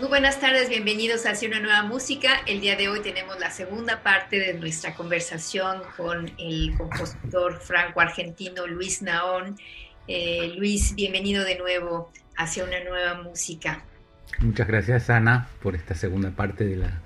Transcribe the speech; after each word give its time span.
Muy 0.00 0.08
buenas 0.08 0.40
tardes, 0.40 0.70
bienvenidos 0.70 1.26
a 1.26 1.32
Hacia 1.32 1.46
una 1.46 1.60
nueva 1.60 1.82
música. 1.82 2.40
El 2.46 2.62
día 2.62 2.74
de 2.74 2.88
hoy 2.88 3.00
tenemos 3.02 3.38
la 3.38 3.50
segunda 3.50 4.02
parte 4.02 4.38
de 4.38 4.54
nuestra 4.54 4.94
conversación 4.94 5.82
con 5.94 6.32
el 6.38 6.72
compositor 6.78 7.60
franco-argentino 7.60 8.66
Luis 8.66 9.02
Naón. 9.02 9.58
Eh, 10.08 10.54
Luis, 10.56 10.94
bienvenido 10.94 11.44
de 11.44 11.58
nuevo 11.58 12.10
hacia 12.34 12.64
una 12.64 12.82
nueva 12.82 13.22
música. 13.22 13.84
Muchas 14.38 14.68
gracias 14.68 15.10
Ana 15.10 15.50
por 15.62 15.76
esta 15.76 15.94
segunda 15.94 16.30
parte 16.30 16.64
de 16.64 16.76
la, 16.76 17.02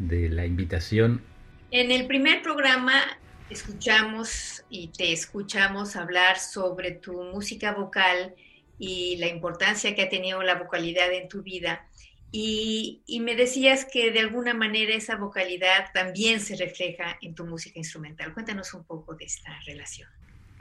de 0.00 0.28
la 0.28 0.46
invitación. 0.46 1.22
En 1.70 1.92
el 1.92 2.08
primer 2.08 2.42
programa 2.42 3.04
escuchamos 3.50 4.64
y 4.68 4.88
te 4.88 5.12
escuchamos 5.12 5.94
hablar 5.94 6.40
sobre 6.40 6.90
tu 6.90 7.22
música 7.22 7.70
vocal 7.70 8.34
y 8.80 9.16
la 9.18 9.28
importancia 9.28 9.94
que 9.94 10.02
ha 10.02 10.08
tenido 10.08 10.42
la 10.42 10.56
vocalidad 10.56 11.12
en 11.12 11.28
tu 11.28 11.42
vida. 11.42 11.86
Y, 12.32 13.02
me 13.20 13.34
decías 13.34 13.86
que 13.90 14.12
de 14.12 14.20
alguna 14.20 14.52
manera 14.52 14.94
esa 14.94 15.16
vocalidad 15.16 15.86
también 15.94 16.40
se 16.40 16.56
refleja 16.56 17.18
en 17.22 17.34
tu 17.34 17.46
música 17.46 17.78
instrumental. 17.78 18.34
Cuéntanos 18.34 18.74
un 18.74 18.84
poco 18.84 19.14
de 19.14 19.24
esta 19.24 19.58
relación. 19.66 20.08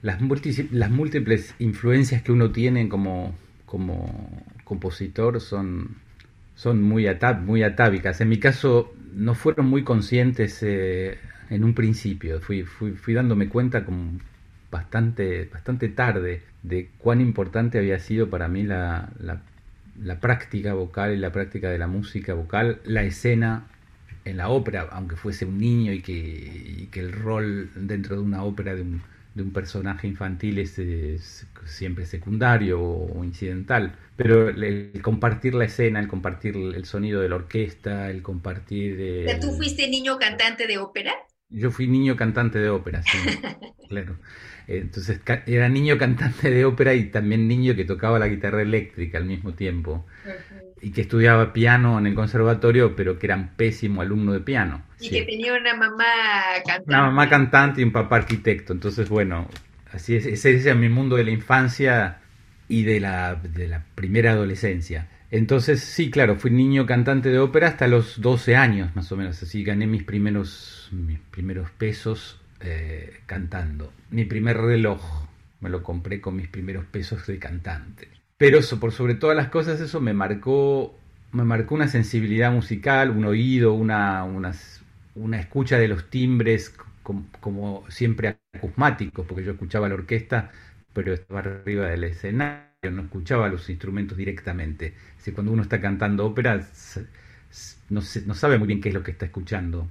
Las, 0.02 0.22
las 0.72 0.92
múltiples 0.92 1.54
influencias 1.60 2.22
que 2.22 2.32
uno 2.32 2.52
tiene 2.52 2.88
como, 2.88 3.36
como 3.66 4.44
compositor 4.64 5.42
son, 5.42 5.98
son 6.56 6.82
muy, 6.82 7.08
muy 7.44 7.64
atávicas. 7.64 8.22
En 8.22 8.30
mi 8.30 8.40
caso 8.40 8.94
no 9.14 9.36
fueron 9.36 9.68
muy 9.68 9.84
conscientes 9.84 10.60
eh, 10.62 11.18
en 11.50 11.64
un 11.64 11.74
principio. 11.74 12.40
Fui, 12.42 12.64
fui, 12.64 12.92
fui 12.92 13.14
dándome 13.14 13.50
cuenta 13.50 13.86
como 13.86 14.20
bastante, 14.72 15.46
bastante 15.46 15.90
tarde 15.90 16.44
de 16.64 16.90
cuán 16.98 17.22
importante 17.22 17.78
había 17.78 18.00
sido 18.00 18.30
para 18.30 18.48
mí 18.48 18.64
la, 18.64 19.10
la 19.20 19.42
la 20.02 20.20
práctica 20.20 20.74
vocal 20.74 21.14
y 21.14 21.18
la 21.18 21.32
práctica 21.32 21.70
de 21.70 21.78
la 21.78 21.88
música 21.88 22.34
vocal, 22.34 22.82
la 22.84 23.04
escena 23.04 23.68
en 24.26 24.38
la 24.38 24.50
ópera, 24.50 24.88
aunque 24.92 25.16
fuese 25.16 25.46
un 25.46 25.58
niño 25.58 25.94
y 25.94 26.02
que, 26.02 26.88
que 26.92 27.00
el 27.00 27.12
rol 27.12 27.70
dentro 27.76 28.16
de 28.16 28.22
una 28.22 28.44
ópera 28.44 28.76
de 28.76 28.82
un, 28.82 29.02
de 29.36 29.44
un 29.44 29.52
personaje 29.52 30.08
infantil 30.08 30.60
es, 30.60 31.46
siempre 31.66 32.06
secundario 32.06 32.82
o, 32.82 33.24
incidental, 33.24 33.96
pero 34.16 34.50
el, 34.50 34.92
compartir 35.02 35.54
la 35.54 35.66
escena, 35.66 36.00
el 36.00 36.08
compartir 36.08 36.56
el 36.56 36.86
sonido 36.86 37.22
de 37.22 37.30
la 37.30 37.36
orquesta, 37.36 38.10
el 38.10 38.22
compartir... 38.22 39.28
¿Tú 39.42 39.52
fuiste 39.52 39.90
niño 39.90 40.18
cantante 40.18 40.68
de 40.68 40.78
ópera? 40.78 41.14
Yo 41.50 41.72
fui 41.72 41.88
niño 41.88 42.16
cantante 42.16 42.60
de 42.60 42.70
ópera, 42.70 43.02
sí, 43.04 43.18
claro. 43.90 44.18
Entonces 44.68 45.22
era 45.46 45.70
niño 45.70 45.98
cantante 45.98 46.50
de 46.50 46.66
ópera 46.66 46.94
y 46.94 47.06
también 47.06 47.48
niño 47.48 47.76
que 47.76 47.86
tocaba 47.86 48.18
la 48.18 48.28
guitarra 48.28 48.62
eléctrica 48.62 49.18
al 49.18 49.26
mismo 49.26 49.54
tiempo. 49.54 50.06
Y 50.82 50.92
que 50.92 51.02
estudiaba 51.02 51.54
piano 51.54 51.98
en 52.00 52.08
el 52.08 52.16
conservatorio, 52.16 52.96
pero 52.96 53.18
que 53.18 53.28
era 53.28 53.52
pésimo 53.56 54.02
alumno 54.02 54.34
de 54.34 54.42
piano. 54.42 54.84
Y 55.00 55.10
que 55.10 55.24
tenía 55.24 55.54
una 55.54 55.76
mamá 55.76 56.06
cantante. 56.66 56.90
Una 56.90 57.02
mamá 57.04 57.30
cantante 57.30 57.82
y 57.82 57.84
un 57.84 57.92
papá 57.92 58.18
arquitecto. 58.18 58.74
Entonces, 58.74 59.08
bueno, 59.08 59.48
así 59.92 60.16
es. 60.16 60.26
Ese 60.26 60.56
es 60.56 60.76
mi 60.76 60.90
mundo 60.90 61.16
de 61.16 61.24
la 61.24 61.32
infancia 61.32 62.20
y 62.68 62.84
de 62.84 63.00
la, 63.00 63.36
de 63.36 63.68
la 63.68 63.84
primera 63.96 64.32
adolescencia. 64.32 65.08
Entonces, 65.32 65.82
sí, 65.82 66.10
claro, 66.10 66.38
fui 66.38 66.52
niño 66.52 66.86
cantante 66.86 67.30
de 67.30 67.40
ópera 67.40 67.68
hasta 67.68 67.88
los 67.88 68.22
12 68.22 68.56
años, 68.56 68.96
más 68.96 69.12
o 69.12 69.18
menos. 69.18 69.42
Así 69.42 69.64
gané 69.64 69.88
mis 69.88 70.04
primeros, 70.04 70.75
mis 70.96 71.20
primeros 71.20 71.70
pesos 71.72 72.40
eh, 72.62 73.22
cantando. 73.26 73.92
Mi 74.12 74.26
primer 74.26 74.58
reloj 74.58 75.02
me 75.60 75.70
lo 75.70 75.84
compré 75.84 76.22
con 76.22 76.36
mis 76.36 76.48
primeros 76.48 76.86
pesos 76.86 77.26
de 77.28 77.38
cantante. 77.40 78.08
Pero 78.38 78.60
eso, 78.60 78.80
por 78.80 78.92
sobre 78.92 79.16
todas 79.16 79.36
las 79.36 79.50
cosas, 79.50 79.80
eso 79.80 80.02
me 80.02 80.14
marcó, 80.14 80.98
me 81.32 81.44
marcó 81.44 81.76
una 81.76 81.88
sensibilidad 81.88 82.52
musical, 82.52 83.12
un 83.12 83.26
oído, 83.26 83.74
una, 83.74 84.24
una, 84.24 85.40
escucha 85.40 85.78
de 85.78 85.88
los 85.88 86.10
timbres 86.10 86.76
como, 87.40 87.86
siempre 87.90 88.40
acusmáticos, 88.54 89.26
porque 89.26 89.44
yo 89.44 89.52
escuchaba 89.52 89.88
la 89.88 89.96
orquesta, 89.96 90.52
pero 90.94 91.14
estaba 91.14 91.40
arriba 91.42 91.88
del 91.88 92.04
escenario, 92.06 92.92
no 92.92 93.04
escuchaba 93.04 93.48
los 93.48 93.70
instrumentos 93.70 94.18
directamente. 94.18 94.96
Si 95.18 95.32
cuando 95.32 95.52
uno 95.52 95.62
está 95.62 95.80
cantando 95.80 96.26
ópera, 96.26 96.68
no, 97.90 98.02
no 98.26 98.34
sabe 98.34 98.58
muy 98.58 98.68
bien 98.68 98.82
qué 98.82 98.90
es 98.90 98.96
lo 98.96 99.04
que 99.04 99.12
está 99.12 99.26
escuchando, 99.26 99.88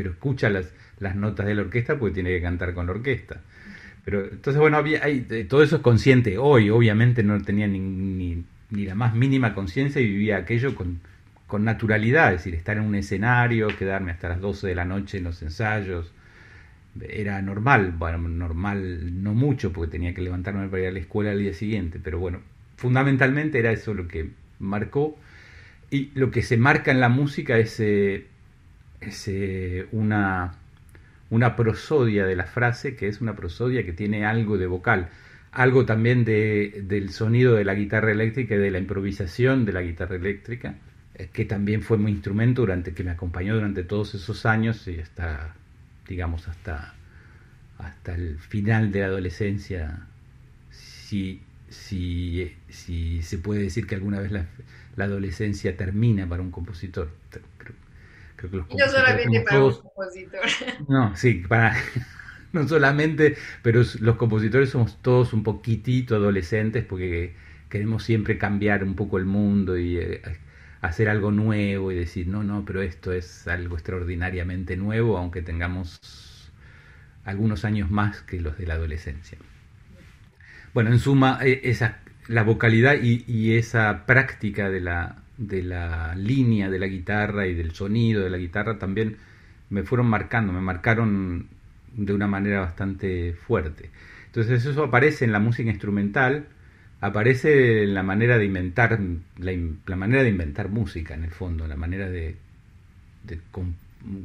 pero 0.00 0.12
escucha 0.12 0.48
las, 0.48 0.72
las 0.98 1.14
notas 1.14 1.44
de 1.44 1.54
la 1.54 1.60
orquesta 1.60 1.98
porque 1.98 2.14
tiene 2.14 2.30
que 2.30 2.40
cantar 2.40 2.72
con 2.72 2.86
la 2.86 2.92
orquesta. 2.92 3.42
Pero 4.02 4.24
entonces, 4.24 4.58
bueno, 4.58 4.78
había, 4.78 5.04
hay, 5.04 5.20
todo 5.46 5.62
eso 5.62 5.76
es 5.76 5.82
consciente 5.82 6.38
hoy, 6.38 6.70
obviamente 6.70 7.22
no 7.22 7.38
tenía 7.42 7.66
ni, 7.66 7.78
ni, 8.70 8.84
la 8.86 8.94
más 8.94 9.14
mínima 9.14 9.54
conciencia 9.54 10.00
y 10.00 10.06
vivía 10.06 10.38
aquello 10.38 10.74
con, 10.74 11.00
con 11.46 11.64
naturalidad, 11.64 12.32
es 12.32 12.38
decir, 12.38 12.54
estar 12.54 12.78
en 12.78 12.84
un 12.84 12.94
escenario, 12.94 13.68
quedarme 13.68 14.12
hasta 14.12 14.30
las 14.30 14.40
12 14.40 14.68
de 14.68 14.74
la 14.74 14.86
noche 14.86 15.18
en 15.18 15.24
los 15.24 15.42
ensayos, 15.42 16.10
era 16.98 17.42
normal, 17.42 17.92
bueno, 17.92 18.26
normal 18.26 19.22
no 19.22 19.34
mucho 19.34 19.70
porque 19.70 19.90
tenía 19.90 20.14
que 20.14 20.22
levantarme 20.22 20.66
para 20.68 20.82
ir 20.82 20.88
a 20.88 20.92
la 20.92 21.00
escuela 21.00 21.32
al 21.32 21.38
día 21.38 21.52
siguiente, 21.52 22.00
pero 22.02 22.18
bueno, 22.18 22.40
fundamentalmente 22.76 23.58
era 23.58 23.70
eso 23.70 23.92
lo 23.92 24.08
que 24.08 24.30
marcó. 24.60 25.18
Y 25.92 26.12
lo 26.14 26.30
que 26.30 26.42
se 26.42 26.56
marca 26.56 26.92
en 26.92 27.00
la 27.00 27.08
música 27.08 27.58
es, 27.58 27.80
eh, 27.80 28.26
es 29.00 29.30
una 29.92 30.54
una 31.30 31.56
prosodia 31.56 32.26
de 32.26 32.36
la 32.36 32.44
frase, 32.44 32.96
que 32.96 33.08
es 33.08 33.20
una 33.20 33.36
prosodia 33.36 33.84
que 33.84 33.92
tiene 33.92 34.26
algo 34.26 34.58
de 34.58 34.66
vocal, 34.66 35.08
algo 35.52 35.86
también 35.86 36.24
de, 36.24 36.82
del 36.86 37.10
sonido 37.10 37.54
de 37.54 37.64
la 37.64 37.74
guitarra 37.74 38.12
eléctrica 38.12 38.56
y 38.56 38.58
de 38.58 38.70
la 38.70 38.78
improvisación 38.78 39.64
de 39.64 39.72
la 39.72 39.82
guitarra 39.82 40.16
eléctrica, 40.16 40.74
eh, 41.14 41.28
que 41.32 41.44
también 41.44 41.82
fue 41.82 41.98
mi 41.98 42.10
instrumento 42.10 42.62
durante, 42.62 42.92
que 42.92 43.04
me 43.04 43.12
acompañó 43.12 43.54
durante 43.54 43.84
todos 43.84 44.14
esos 44.14 44.44
años 44.44 44.86
y 44.88 44.98
hasta, 45.00 45.54
digamos, 46.08 46.48
hasta, 46.48 46.94
hasta 47.78 48.14
el 48.14 48.38
final 48.38 48.90
de 48.92 49.00
la 49.00 49.06
adolescencia, 49.06 50.06
si, 50.70 51.42
si, 51.68 52.52
si 52.68 53.22
se 53.22 53.38
puede 53.38 53.62
decir 53.62 53.86
que 53.86 53.94
alguna 53.94 54.20
vez 54.20 54.32
la, 54.32 54.46
la 54.96 55.04
adolescencia 55.04 55.76
termina 55.76 56.28
para 56.28 56.42
un 56.42 56.50
compositor 56.50 57.10
no 58.48 58.88
solamente 58.88 59.40
para 59.40 59.64
un 59.64 59.74
compositor. 59.74 60.40
No, 60.88 61.16
sí, 61.16 61.44
para, 61.48 61.76
no 62.52 62.66
solamente, 62.66 63.36
pero 63.62 63.82
los 64.00 64.16
compositores 64.16 64.70
somos 64.70 65.00
todos 65.02 65.32
un 65.32 65.42
poquitito 65.42 66.16
adolescentes 66.16 66.84
porque 66.84 67.34
queremos 67.68 68.02
siempre 68.02 68.38
cambiar 68.38 68.82
un 68.84 68.94
poco 68.94 69.18
el 69.18 69.24
mundo 69.24 69.78
y 69.78 69.98
eh, 69.98 70.22
hacer 70.80 71.08
algo 71.08 71.30
nuevo 71.30 71.92
y 71.92 71.96
decir, 71.96 72.26
no, 72.26 72.42
no, 72.42 72.64
pero 72.64 72.82
esto 72.82 73.12
es 73.12 73.46
algo 73.46 73.76
extraordinariamente 73.76 74.76
nuevo, 74.76 75.18
aunque 75.18 75.42
tengamos 75.42 76.50
algunos 77.24 77.64
años 77.64 77.90
más 77.90 78.22
que 78.22 78.40
los 78.40 78.58
de 78.58 78.66
la 78.66 78.74
adolescencia. 78.74 79.38
Bueno, 80.74 80.90
en 80.90 80.98
suma, 80.98 81.38
e, 81.42 81.60
esa, 81.64 81.98
la 82.28 82.42
vocalidad 82.42 82.96
y 83.00 83.54
esa 83.54 84.06
práctica 84.06 84.70
de 84.70 84.80
la, 84.80 85.16
de 85.40 85.62
la 85.62 86.14
línea 86.14 86.68
de 86.68 86.78
la 86.78 86.86
guitarra 86.86 87.46
y 87.46 87.54
del 87.54 87.72
sonido 87.72 88.22
de 88.22 88.30
la 88.30 88.36
guitarra 88.36 88.78
también 88.78 89.16
me 89.70 89.82
fueron 89.84 90.06
marcando, 90.06 90.52
me 90.52 90.60
marcaron 90.60 91.46
de 91.96 92.12
una 92.12 92.26
manera 92.26 92.60
bastante 92.60 93.32
fuerte. 93.32 93.90
Entonces 94.26 94.64
eso 94.66 94.84
aparece 94.84 95.24
en 95.24 95.32
la 95.32 95.38
música 95.38 95.70
instrumental, 95.70 96.46
aparece 97.00 97.84
en 97.84 97.94
la 97.94 98.02
manera 98.02 98.36
de 98.36 98.44
inventar, 98.44 99.00
la, 99.38 99.96
manera 99.96 100.22
de 100.22 100.28
inventar 100.28 100.68
música 100.68 101.14
en 101.14 101.24
el 101.24 101.30
fondo, 101.30 101.66
la 101.66 101.76
manera 101.76 102.10
de, 102.10 102.36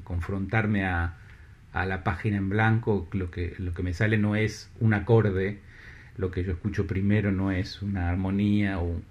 confrontarme 0.04 0.86
a, 0.86 1.16
a, 1.72 1.86
la 1.86 2.04
página 2.04 2.38
en 2.38 2.50
blanco, 2.50 3.08
lo 3.14 3.32
que, 3.32 3.56
lo 3.58 3.74
que 3.74 3.84
me 3.84 3.94
sale 3.94 4.18
no 4.18 4.36
es 4.36 4.70
un 4.82 4.94
acorde, 4.94 5.60
lo 6.18 6.30
que 6.30 6.44
yo 6.44 6.52
escucho 6.52 6.86
primero 6.86 7.32
no 7.32 7.52
es 7.52 7.82
una 7.82 8.10
armonía 8.10 8.80
o, 8.80 9.02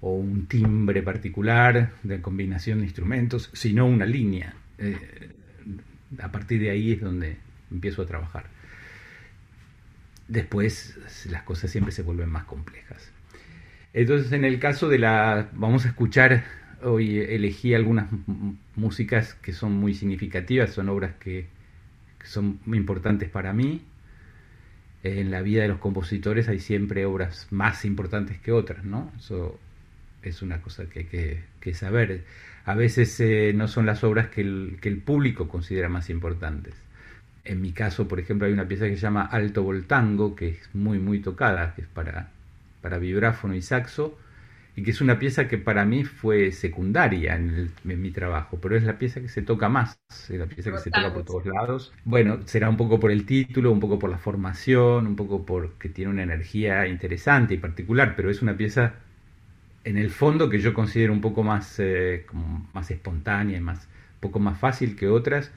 o 0.00 0.14
un 0.14 0.46
timbre 0.46 1.02
particular 1.02 1.92
de 2.02 2.20
combinación 2.20 2.78
de 2.78 2.84
instrumentos, 2.84 3.50
sino 3.52 3.86
una 3.86 4.06
línea. 4.06 4.54
Eh, 4.78 5.30
a 6.20 6.30
partir 6.30 6.60
de 6.60 6.70
ahí 6.70 6.92
es 6.92 7.00
donde 7.00 7.36
empiezo 7.70 8.02
a 8.02 8.06
trabajar. 8.06 8.46
Después 10.28 10.98
las 11.30 11.42
cosas 11.42 11.70
siempre 11.70 11.92
se 11.92 12.02
vuelven 12.02 12.28
más 12.28 12.44
complejas. 12.44 13.10
Entonces 13.92 14.32
en 14.32 14.44
el 14.44 14.58
caso 14.58 14.88
de 14.88 14.98
la... 14.98 15.48
Vamos 15.54 15.84
a 15.84 15.88
escuchar, 15.88 16.44
hoy 16.82 17.18
elegí 17.18 17.74
algunas 17.74 18.08
músicas 18.76 19.34
que 19.34 19.52
son 19.52 19.72
muy 19.72 19.94
significativas, 19.94 20.70
son 20.70 20.88
obras 20.88 21.14
que, 21.18 21.46
son 22.24 22.60
muy 22.66 22.78
importantes 22.78 23.28
para 23.30 23.52
mí. 23.52 23.82
En 25.02 25.30
la 25.30 25.42
vida 25.42 25.62
de 25.62 25.68
los 25.68 25.78
compositores 25.78 26.48
hay 26.48 26.58
siempre 26.58 27.06
obras 27.06 27.46
más 27.50 27.84
importantes 27.84 28.38
que 28.38 28.52
otras, 28.52 28.84
¿no? 28.84 29.12
Es 30.22 30.42
una 30.42 30.60
cosa 30.60 30.86
que 30.86 31.00
hay 31.00 31.44
que, 31.60 31.74
saber. 31.74 32.24
A 32.64 32.74
veces 32.74 33.18
eh, 33.20 33.52
no 33.54 33.68
son 33.68 33.86
las 33.86 34.04
obras 34.04 34.28
que 34.28 34.40
el, 34.40 34.78
que 34.80 34.88
el 34.88 34.98
público 34.98 35.48
considera 35.48 35.88
más 35.88 36.10
importantes. 36.10 36.74
En 37.44 37.62
mi 37.62 37.72
caso, 37.72 38.08
por 38.08 38.20
ejemplo, 38.20 38.46
hay 38.46 38.52
una 38.52 38.68
pieza 38.68 38.86
que 38.86 38.96
se 38.96 39.02
llama 39.02 39.24
Alto 39.24 39.62
Voltango, 39.62 40.34
que 40.34 40.48
es 40.48 40.74
muy, 40.74 40.98
muy 40.98 41.20
tocada, 41.20 41.74
que 41.74 41.82
es 41.82 41.88
para, 41.88 42.30
para 42.82 42.98
vibráfono 42.98 43.54
y 43.54 43.62
saxo, 43.62 44.18
y 44.76 44.82
que 44.82 44.92
es 44.92 45.00
una 45.00 45.18
pieza 45.18 45.48
que 45.48 45.58
para 45.58 45.84
mí 45.84 46.04
fue 46.04 46.52
secundaria 46.52 47.34
en, 47.34 47.70
mi 47.82 48.10
trabajo, 48.10 48.58
pero 48.60 48.76
es 48.76 48.84
la 48.84 48.96
pieza 48.96 49.20
que 49.20 49.28
se 49.28 49.42
toca 49.42 49.68
más, 49.68 49.98
es 50.08 50.30
la 50.38 50.46
pieza 50.46 50.70
que 50.70 50.78
se 50.78 50.90
toca 50.90 51.12
por 51.12 51.24
todos 51.24 51.46
lados. 51.46 51.92
Bueno, 52.04 52.40
será 52.44 52.68
un 52.68 52.76
poco 52.76 53.00
por 53.00 53.10
el 53.10 53.26
título, 53.26 53.72
un 53.72 53.80
poco 53.80 53.98
por 53.98 54.08
la 54.08 54.18
formación, 54.18 55.06
un 55.06 55.16
poco 55.16 55.44
porque 55.44 55.88
tiene 55.88 56.12
una 56.12 56.22
energía 56.22 56.86
interesante 56.86 57.54
y 57.54 57.58
particular, 57.58 58.14
pero 58.14 58.30
es 58.30 58.40
una 58.40 58.56
pieza 58.56 58.94
en 59.88 59.96
el 59.96 60.10
fondo 60.10 60.50
que 60.50 60.58
yo 60.60 60.74
considero 60.74 61.14
un 61.14 61.22
poco 61.22 61.42
más, 61.42 61.76
eh, 61.78 62.26
más 62.74 62.90
espontánea 62.90 63.56
y 63.56 63.60
más, 63.60 63.86
un 63.86 64.20
poco 64.20 64.38
más 64.38 64.58
fácil 64.58 64.96
que 64.96 65.08
otras, 65.08 65.50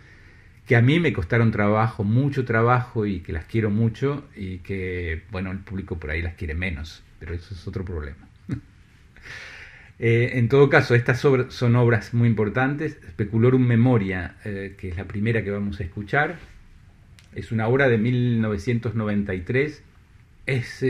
que 0.66 0.78
a 0.78 0.82
mí 0.82 1.02
me 1.02 1.12
costaron 1.12 1.52
trabajo, 1.52 2.06
mucho 2.06 2.46
trabajo 2.46 3.06
y 3.06 3.20
que 3.20 3.34
las 3.34 3.44
quiero 3.44 3.70
mucho 3.70 4.24
y 4.34 4.60
que, 4.60 5.24
bueno, 5.32 5.52
el 5.52 5.60
público 5.60 6.00
por 6.00 6.12
ahí 6.12 6.22
las 6.22 6.36
quiere 6.36 6.54
menos, 6.54 7.04
pero 7.20 7.34
eso 7.34 7.54
es 7.54 7.68
otro 7.68 7.84
problema. 7.86 8.28
Eh, 10.04 10.40
en 10.40 10.50
todo 10.50 10.68
caso, 10.68 10.96
estas 10.96 11.20
son 11.20 11.76
obras 11.76 12.16
muy 12.16 12.28
importantes. 12.28 12.98
Speculorum 13.12 13.64
Memoria, 13.64 14.34
eh, 14.44 14.74
que 14.76 14.90
es 14.90 14.98
la 14.98 15.06
primera 15.06 15.44
que 15.44 15.52
vamos 15.52 15.80
a 15.80 15.84
escuchar, 15.84 16.40
es 17.36 17.52
una 17.52 17.68
obra 17.68 17.88
de 17.88 18.00
1993. 18.00 19.84
Es 20.48 20.84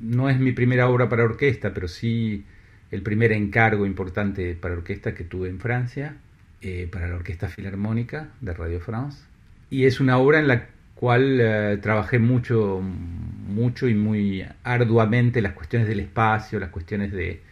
no 0.00 0.28
es 0.28 0.38
mi 0.38 0.52
primera 0.52 0.88
obra 0.88 1.08
para 1.08 1.24
orquesta, 1.24 1.72
pero 1.72 1.88
sí 1.88 2.44
el 2.90 3.02
primer 3.02 3.32
encargo 3.32 3.86
importante 3.86 4.54
para 4.54 4.74
orquesta 4.74 5.14
que 5.14 5.24
tuve 5.24 5.48
en 5.48 5.58
Francia, 5.58 6.16
eh, 6.60 6.88
para 6.90 7.08
la 7.08 7.16
Orquesta 7.16 7.48
Filarmónica 7.48 8.28
de 8.40 8.54
Radio 8.54 8.80
France. 8.80 9.24
Y 9.68 9.84
es 9.84 10.00
una 10.00 10.18
obra 10.18 10.38
en 10.38 10.48
la 10.48 10.66
cual 10.94 11.38
eh, 11.40 11.78
trabajé 11.82 12.18
mucho, 12.18 12.80
mucho 12.80 13.88
y 13.88 13.94
muy 13.94 14.46
arduamente 14.62 15.42
las 15.42 15.52
cuestiones 15.54 15.88
del 15.88 16.00
espacio, 16.00 16.60
las 16.60 16.70
cuestiones 16.70 17.12
de, 17.12 17.42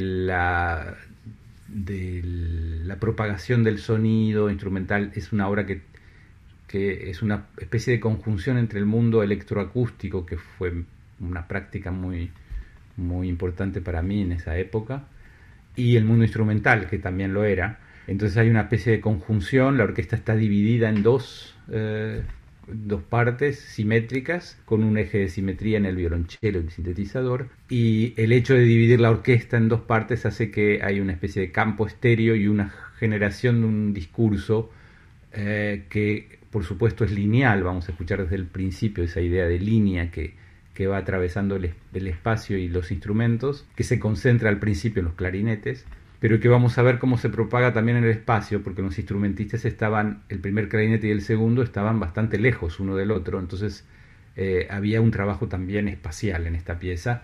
la, 0.00 0.96
propagación 2.98 3.62
del 3.62 3.78
sonido 3.78 4.50
instrumental. 4.50 5.12
Es 5.14 5.32
una 5.32 5.48
obra 5.48 5.66
que 5.66 5.80
es 7.10 7.22
una 7.22 7.46
especie 7.58 7.92
de 7.92 8.00
conjunción 8.00 8.58
entre 8.58 8.80
el 8.80 8.86
mundo 8.86 9.22
electroacústico, 9.22 10.26
que 10.26 10.38
fue 10.38 10.84
una 11.20 11.46
práctica 11.46 11.90
muy, 11.90 12.30
muy 12.96 13.28
importante 13.28 13.80
para 13.80 14.02
mí 14.02 14.22
en 14.22 14.32
esa 14.32 14.56
época, 14.58 15.04
y 15.76 15.96
el 15.96 16.04
mundo 16.04 16.24
instrumental, 16.24 16.88
que 16.88 16.98
también 16.98 17.34
lo 17.34 17.44
era. 17.44 17.80
Entonces 18.06 18.36
hay 18.36 18.48
una 18.48 18.62
especie 18.62 18.92
de 18.92 19.00
conjunción, 19.00 19.78
la 19.78 19.84
orquesta 19.84 20.14
está 20.14 20.36
dividida 20.36 20.88
en 20.88 21.02
dos, 21.02 21.56
eh, 21.70 22.22
dos 22.68 23.02
partes 23.02 23.58
simétricas, 23.58 24.60
con 24.64 24.84
un 24.84 24.98
eje 24.98 25.18
de 25.18 25.28
simetría 25.28 25.78
en 25.78 25.86
el 25.86 25.96
violonchelo 25.96 26.60
y 26.60 26.62
el 26.62 26.70
sintetizador, 26.70 27.48
y 27.68 28.14
el 28.16 28.32
hecho 28.32 28.54
de 28.54 28.60
dividir 28.60 29.00
la 29.00 29.10
orquesta 29.10 29.56
en 29.56 29.68
dos 29.68 29.80
partes 29.80 30.26
hace 30.26 30.50
que 30.50 30.80
hay 30.82 31.00
una 31.00 31.12
especie 31.12 31.42
de 31.42 31.50
campo 31.50 31.86
estéreo 31.86 32.34
y 32.36 32.46
una 32.46 32.72
generación 32.98 33.62
de 33.62 33.66
un 33.66 33.92
discurso 33.94 34.70
eh, 35.32 35.86
que 35.88 36.38
por 36.54 36.62
supuesto 36.62 37.04
es 37.04 37.10
lineal, 37.10 37.64
vamos 37.64 37.88
a 37.88 37.90
escuchar 37.90 38.22
desde 38.22 38.36
el 38.36 38.46
principio 38.46 39.02
esa 39.02 39.20
idea 39.20 39.44
de 39.46 39.58
línea 39.58 40.12
que, 40.12 40.34
que 40.74 40.88
va 40.88 40.98
atravesando 40.98 41.56
el, 41.56 41.74
espacio 42.06 42.58
y 42.58 42.68
los 42.68 42.90
instrumentos, 42.90 43.64
que 43.76 43.84
se 43.84 43.98
concentra 43.98 44.50
al 44.50 44.58
principio 44.58 45.00
en 45.00 45.06
los 45.06 45.14
clarinetes, 45.14 45.86
pero 46.18 46.40
que 46.40 46.48
vamos 46.48 46.76
a 46.78 46.82
ver 46.82 46.98
cómo 46.98 47.16
se 47.16 47.28
propaga 47.28 47.72
también 47.72 47.98
en 47.98 48.04
el 48.04 48.10
espacio, 48.10 48.62
porque 48.62 48.82
los 48.82 48.98
instrumentistas 48.98 49.64
estaban, 49.64 50.24
el 50.28 50.40
primer 50.40 50.68
clarinete 50.68 51.06
y 51.06 51.10
el 51.10 51.22
segundo 51.22 51.62
estaban 51.62 52.00
bastante 52.00 52.38
lejos 52.38 52.80
uno 52.80 52.96
del 52.96 53.12
otro, 53.12 53.38
entonces 53.38 53.84
eh, 54.36 54.66
había 54.68 55.00
un 55.00 55.12
trabajo 55.12 55.46
también 55.48 55.86
espacial 55.86 56.46
en 56.46 56.56
esta 56.56 56.78
pieza, 56.78 57.22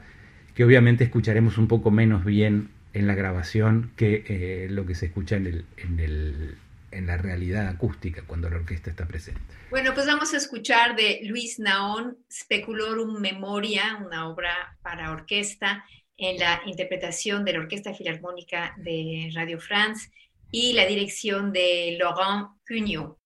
que 0.55 0.64
obviamente 0.64 1.05
escucharemos 1.05 1.58
un 1.58 1.67
poco 1.67 1.91
menos 1.91 2.25
bien 2.25 2.69
en 2.93 3.06
la 3.06 3.14
grabación 3.14 3.91
que 3.96 4.25
eh, 4.29 4.69
lo 4.70 4.87
que 4.87 4.94
se 4.94 5.06
escucha 5.06 5.37
en 5.37 5.46
el, 5.46 5.64
en 5.76 6.00
el 6.00 6.55
en 6.90 7.06
la 7.06 7.16
realidad 7.16 7.69
acústica 7.69 8.22
cuando 8.26 8.50
la 8.50 8.56
orquesta 8.56 8.90
está 8.90 9.06
presente. 9.06 9.40
Bueno, 9.70 9.94
pues 9.94 10.06
vamos 10.06 10.34
a 10.34 10.37
escuchar 10.37 10.96
de 10.96 11.20
Luis 11.25 11.58
Naón 11.58 12.19
Speculorum 12.31 13.20
Memoria, 13.20 13.98
una 14.04 14.28
obra 14.28 14.76
para 14.82 15.12
orquesta 15.12 15.84
en 16.16 16.38
la 16.38 16.60
interpretación 16.66 17.44
de 17.44 17.54
la 17.54 17.60
Orquesta 17.60 17.94
Filarmónica 17.94 18.75
de 18.76 19.31
Radio 19.34 19.58
France 19.58 20.10
y 20.50 20.75
la 20.75 20.84
dirección 20.87 21.52
de 21.52 21.96
Laurent 21.98 22.48
Cugnot. 22.66 23.19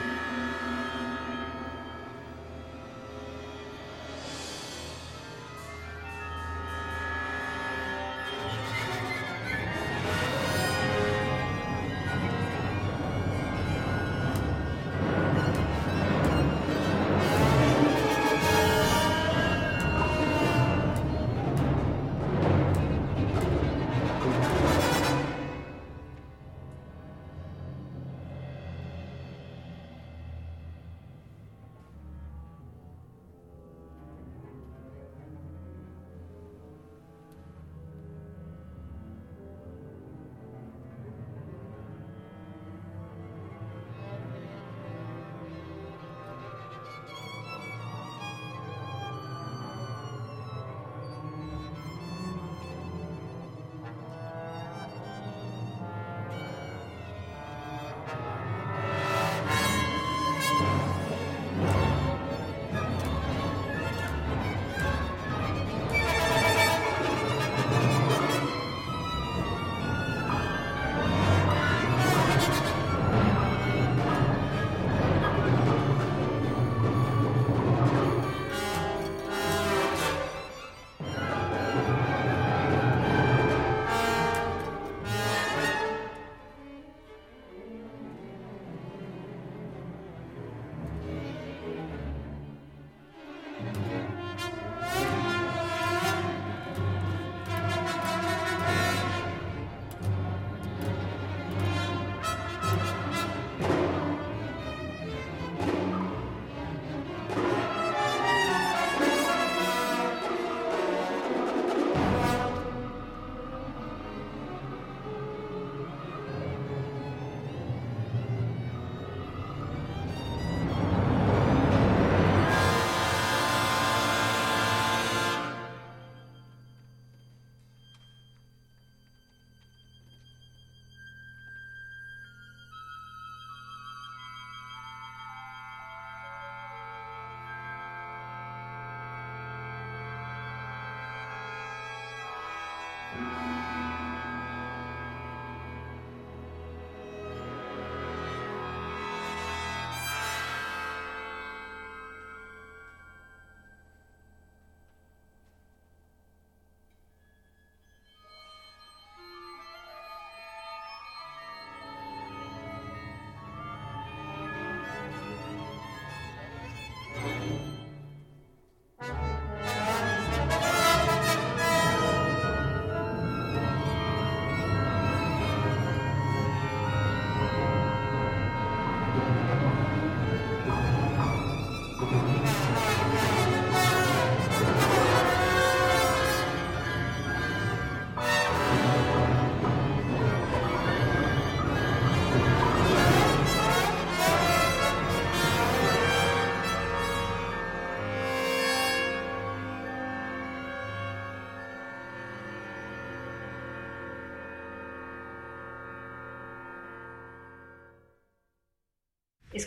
Bye. 0.00 0.29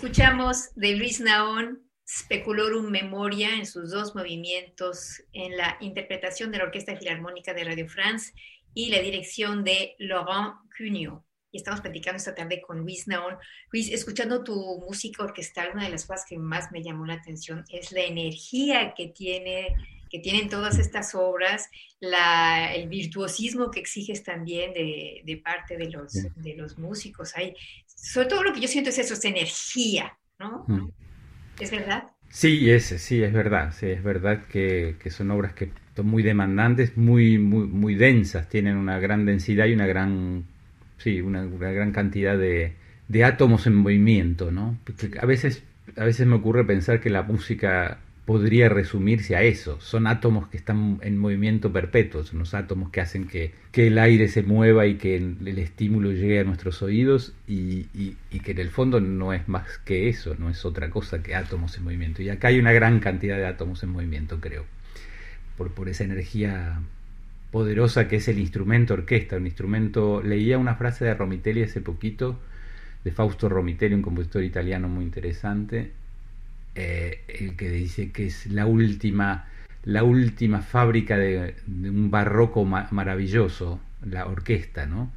Escuchamos 0.03 0.75
de 0.75 0.97
Luis 0.97 1.21
Naón 1.21 1.81
Speculorum 2.05 2.91
Memoria 2.91 3.55
en 3.55 3.65
sus 3.65 3.89
dos 3.89 4.13
movimientos 4.15 5.23
en 5.31 5.55
la 5.55 5.77
interpretación 5.79 6.51
de 6.51 6.57
la 6.57 6.65
Orquesta 6.65 6.97
Filarmónica 6.97 7.53
de 7.53 7.63
Radio 7.63 7.87
France 7.87 8.33
y 8.73 8.89
la 8.89 8.99
dirección 8.99 9.63
de 9.63 9.95
Laurent 9.99 10.55
Cugnot. 10.77 11.23
Y 11.51 11.57
estamos 11.57 11.79
platicando 11.79 12.17
esta 12.17 12.35
tarde 12.35 12.61
con 12.61 12.79
Luis 12.79 13.07
Naón. 13.07 13.37
Luis, 13.71 13.89
escuchando 13.93 14.43
tu 14.43 14.53
música 14.85 15.23
orquestal, 15.23 15.69
una 15.73 15.85
de 15.85 15.91
las 15.91 16.05
cosas 16.05 16.25
que 16.27 16.37
más 16.37 16.69
me 16.73 16.83
llamó 16.83 17.05
la 17.05 17.13
atención 17.13 17.63
es 17.69 17.93
la 17.93 18.01
energía 18.01 18.93
que 18.97 19.07
tiene 19.07 19.73
que 20.13 20.19
tienen 20.19 20.47
todas 20.47 20.77
estas 20.77 21.15
obras, 21.15 21.71
el 21.99 22.87
virtuosismo 22.87 23.71
que 23.71 23.79
exiges 23.79 24.21
también 24.21 24.71
de, 24.71 25.41
parte 25.43 25.75
de 25.75 25.89
los, 25.89 26.13
de 26.35 26.53
los 26.55 26.77
músicos. 26.77 27.35
Hay, 27.35 27.55
sobre 27.87 28.27
todo 28.27 28.43
lo 28.43 28.53
que 28.53 28.61
yo 28.61 28.67
siento 28.67 28.91
es 28.91 28.99
eso, 28.99 29.15
es 29.15 29.25
energía, 29.25 30.15
¿no? 30.37 30.65
Mm. 30.67 30.91
¿Es 31.59 31.71
verdad? 31.71 32.03
Sí, 32.29 32.69
es, 32.69 32.85
sí, 32.85 33.23
es 33.23 33.33
verdad, 33.33 33.73
sí, 33.75 33.87
es 33.87 34.03
verdad 34.03 34.45
que, 34.45 34.95
son 35.09 35.31
obras 35.31 35.53
que 35.53 35.71
son 35.95 36.05
muy 36.05 36.21
demandantes, 36.21 36.95
muy, 36.95 37.39
muy, 37.39 37.65
muy 37.65 37.95
densas, 37.95 38.47
tienen 38.47 38.77
una 38.77 38.99
gran 38.99 39.25
densidad 39.25 39.65
y 39.65 39.73
una 39.73 39.87
gran, 39.87 40.45
sí, 40.99 41.21
una, 41.21 41.43
gran 41.43 41.91
cantidad 41.91 42.37
de, 42.37 42.75
de 43.07 43.23
átomos 43.23 43.65
en 43.65 43.73
movimiento, 43.73 44.51
¿no? 44.51 44.77
a 45.19 45.25
veces, 45.25 45.63
a 45.97 46.03
veces 46.05 46.27
me 46.27 46.35
ocurre 46.35 46.63
pensar 46.65 47.01
que 47.01 47.09
la 47.09 47.23
música 47.23 47.97
podría 48.25 48.69
resumirse 48.69 49.35
a 49.35 49.41
eso. 49.41 49.79
Son 49.81 50.07
átomos 50.07 50.47
que 50.47 50.57
están 50.57 50.99
en 51.01 51.17
movimiento 51.17 51.73
perpetuo, 51.73 52.23
son 52.23 52.39
los 52.39 52.53
átomos 52.53 52.89
que 52.89 53.01
hacen 53.01 53.27
que, 53.27 53.53
el 53.73 53.97
aire 53.97 54.27
se 54.29 54.43
mueva 54.43 54.85
y 54.85 54.95
que 54.95 55.17
el 55.17 55.57
estímulo 55.57 56.11
llegue 56.11 56.39
a 56.39 56.43
nuestros 56.43 56.81
oídos 56.81 57.33
y, 57.47 57.85
que 58.43 58.51
en 58.51 58.59
el 58.59 58.69
fondo 58.69 58.99
no 59.01 59.33
es 59.33 59.47
más 59.47 59.77
que 59.79 60.09
eso, 60.09 60.35
no 60.37 60.49
es 60.49 60.63
otra 60.65 60.89
cosa 60.89 61.21
que 61.21 61.35
átomos 61.35 61.77
en 61.77 61.83
movimiento. 61.83 62.21
Y 62.21 62.29
acá 62.29 62.49
hay 62.49 62.59
una 62.59 62.71
gran 62.71 62.99
cantidad 62.99 63.37
de 63.37 63.45
átomos 63.45 63.83
en 63.83 63.89
movimiento, 63.89 64.39
creo, 64.39 64.65
por, 65.57 65.71
por 65.71 65.89
esa 65.89 66.03
energía 66.03 66.79
poderosa 67.51 68.07
que 68.07 68.15
es 68.15 68.27
el 68.29 68.39
instrumento 68.39 68.93
orquesta, 68.93 69.37
un 69.37 69.45
instrumento, 69.45 70.23
leía 70.23 70.57
una 70.57 70.75
frase 70.75 71.05
de 71.05 71.13
Romitelli 71.13 71.63
hace 71.63 71.81
poquito, 71.81 72.39
de 73.03 73.11
Fausto 73.11 73.49
Romitelli, 73.49 73.93
un 73.95 74.01
compositor 74.01 74.43
italiano 74.43 74.87
muy 74.87 75.03
interesante, 75.03 75.91
eh, 76.75 77.23
el 77.27 77.55
que 77.55 77.69
dice 77.69 78.11
que 78.11 78.27
es 78.27 78.47
la 78.47 78.65
última, 78.65 79.47
la 79.83 80.03
última 80.03 80.61
fábrica 80.61 81.17
de, 81.17 81.55
un 81.67 82.09
barroco 82.09 82.65
maravilloso, 82.65 83.79
la 84.03 84.25
orquesta, 84.25 84.85
¿no? 84.85 85.11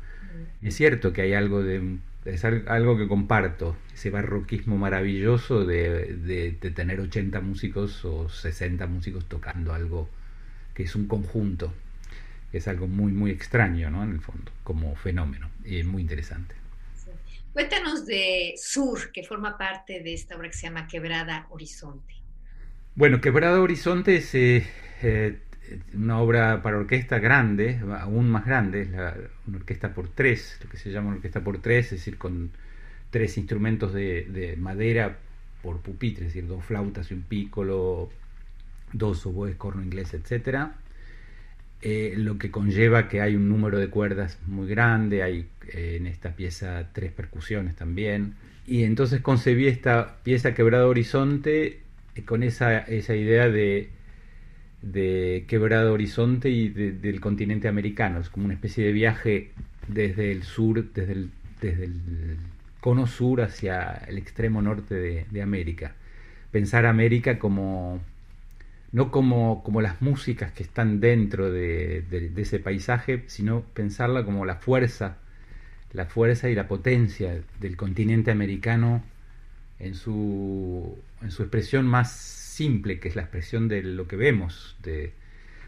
Es 0.63 0.77
cierto 0.77 1.13
que 1.13 1.23
hay 1.23 1.35
algo 1.35 1.63
de 1.63 1.99
es 2.27 2.45
algo 2.45 2.99
que 2.99 3.07
comparto, 3.07 3.77
ese 3.95 4.11
barroquismo 4.11 4.77
maravilloso 4.77 5.65
de, 5.65 6.17
de, 6.17 6.71
tener 6.73 7.01
80 7.01 7.41
músicos 7.41 8.05
o 8.05 8.29
60 8.29 8.87
músicos 8.89 9.27
tocando 9.27 9.73
algo 9.73 10.09
que 10.75 10.83
es 10.83 10.97
un 10.97 11.07
conjunto, 11.07 11.73
es 12.53 12.69
algo 12.69 12.89
muy, 12.89 13.13
muy 13.13 13.31
extraño, 13.31 13.91
¿no? 13.91 14.03
En 14.03 14.11
el 14.11 14.21
fondo, 14.21 14.51
como 14.65 14.95
fenómeno, 14.97 15.49
y 15.65 15.79
es 15.79 15.87
muy 15.87 16.03
interesante. 16.03 16.55
Cuéntanos 17.57 18.05
de 18.05 18.53
Sur, 18.59 19.11
que 19.11 19.23
forma 19.23 19.57
parte 19.57 20.03
de 20.03 20.13
esta 20.13 20.37
obra 20.37 20.51
que 20.51 20.55
se 20.55 20.67
llama 20.67 20.87
Quebrada 20.87 21.47
Horizonte. 21.49 22.13
Bueno, 22.95 23.19
Quebrada 23.23 23.63
Horizonte 23.63 24.17
es 24.17 24.35
eh, 24.35 24.67
eh, 25.01 25.39
una 25.95 26.21
obra 26.21 26.61
para 26.61 26.77
orquesta 26.77 27.19
grande, 27.19 27.81
aún 27.99 28.29
más 28.29 28.45
grande, 28.45 28.83
es 28.83 28.89
una 28.91 29.57
orquesta 29.57 29.95
por 29.95 30.11
tres, 30.11 30.59
lo 30.63 30.69
que 30.69 30.77
se 30.77 30.91
llama 30.91 31.07
una 31.07 31.17
orquesta 31.17 31.43
por 31.43 31.63
tres, 31.63 31.87
es 31.87 31.93
decir, 31.93 32.19
con 32.19 32.51
tres 33.09 33.39
instrumentos 33.39 33.95
de, 33.95 34.55
madera 34.61 35.17
por 35.63 35.81
pupitre, 35.81 36.27
es 36.27 36.35
decir, 36.35 36.47
dos 36.47 36.63
flautas 36.63 37.11
y 37.11 37.15
un 37.15 37.23
pícolo, 37.23 38.11
dos 38.93 39.25
oboes, 39.25 39.57
corno 39.57 39.83
inglés, 39.83 40.13
etcétera 40.13 40.75
eh, 41.83 42.15
lo 42.17 42.39
que 42.39 42.51
conlleva 42.51 43.09
que 43.09 43.21
hay 43.21 43.37
un 43.37 43.49
número 43.49 43.79
de 43.79 43.89
cuerdas 43.89 44.39
muy 44.47 44.67
grande, 44.67 45.23
hay 45.23 45.47
eh, 45.73 45.97
en 46.01 46.07
esta 46.07 46.35
pieza 46.35 46.89
tres 46.93 47.13
percusiones 47.13 47.77
también. 47.77 48.35
Y 48.67 48.85
entonces 48.85 49.21
concebí 49.21 49.67
esta 49.67 50.17
pieza 50.23 50.55
Quebrado 50.55 50.89
Horizonte 50.89 51.81
eh, 52.15 52.23
con 52.25 52.43
esa, 52.43 52.79
esa 52.79 53.15
idea 53.15 53.49
de, 53.49 53.91
de 54.83 55.45
Quebrado 55.49 55.93
Horizonte 55.93 56.49
y 56.51 56.71
del 56.71 57.21
continente 57.21 57.69
americano. 57.69 58.21
Es 58.21 58.31
como 58.31 58.47
una 58.47 58.55
especie 58.55 58.85
de 58.85 58.93
viaje 58.93 59.53
desde 59.87 60.33
el 60.33 60.43
sur, 60.43 60.93
desde 60.93 61.13
el, 61.13 61.31
desde 61.61 61.85
el 61.85 62.37
cono 62.81 63.07
sur 63.07 63.43
hacia 63.43 64.03
el 64.09 64.19
extremo 64.19 64.63
norte 64.63 65.27
de 65.31 65.43
América. 65.43 65.95
Pensar 66.51 66.87
América 66.87 67.39
como 67.39 68.01
no 68.93 69.11
como, 69.11 69.63
como 69.63 69.81
las 69.81 70.01
músicas 70.01 70.53
que 70.53 70.63
están 70.63 71.01
dentro 71.01 71.51
de, 71.51 72.05
ese 72.37 72.59
paisaje, 72.59 73.25
sino 73.27 73.63
pensarla 73.63 74.25
como 74.25 74.45
la 74.45 74.57
fuerza, 74.57 75.19
la 75.93 76.07
fuerza 76.07 76.49
y 76.49 76.55
la 76.55 76.69
potencia 76.69 77.41
del 77.61 77.77
continente 77.77 78.31
americano 78.31 79.03
en 79.79 79.95
su, 79.95 80.99
en 81.23 81.31
su 81.31 81.43
expresión 81.43 81.87
más 81.87 82.13
simple, 82.13 83.01
que 83.01 83.09
es 83.09 83.17
la 83.17 83.23
expresión 83.23 83.69
de 83.69 83.83
lo 83.83 84.07
que 84.09 84.17
vemos, 84.17 84.77
de 84.83 85.13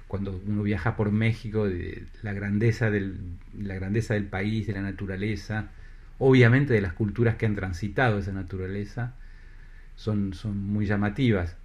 cuando 0.06 0.40
uno 0.46 0.62
viaja 0.62 0.96
por 0.96 1.12
México, 1.12 1.66
de 1.68 2.04
la 2.22 2.32
grandeza 2.32 2.90
del, 2.90 3.18
la 3.58 3.74
grandeza 3.74 4.14
del 4.14 4.24
país, 4.24 4.66
de 4.66 4.72
la 4.72 4.80
naturaleza, 4.80 5.68
obviamente 6.18 6.72
de 6.72 6.80
las 6.80 6.94
culturas 6.94 7.36
que 7.36 7.46
han 7.46 7.54
transitado 7.54 8.18
esa 8.18 8.32
naturaleza, 8.32 9.14
son, 9.96 10.32
son 10.32 10.56
muy 10.56 10.86
llamativas 10.86 11.56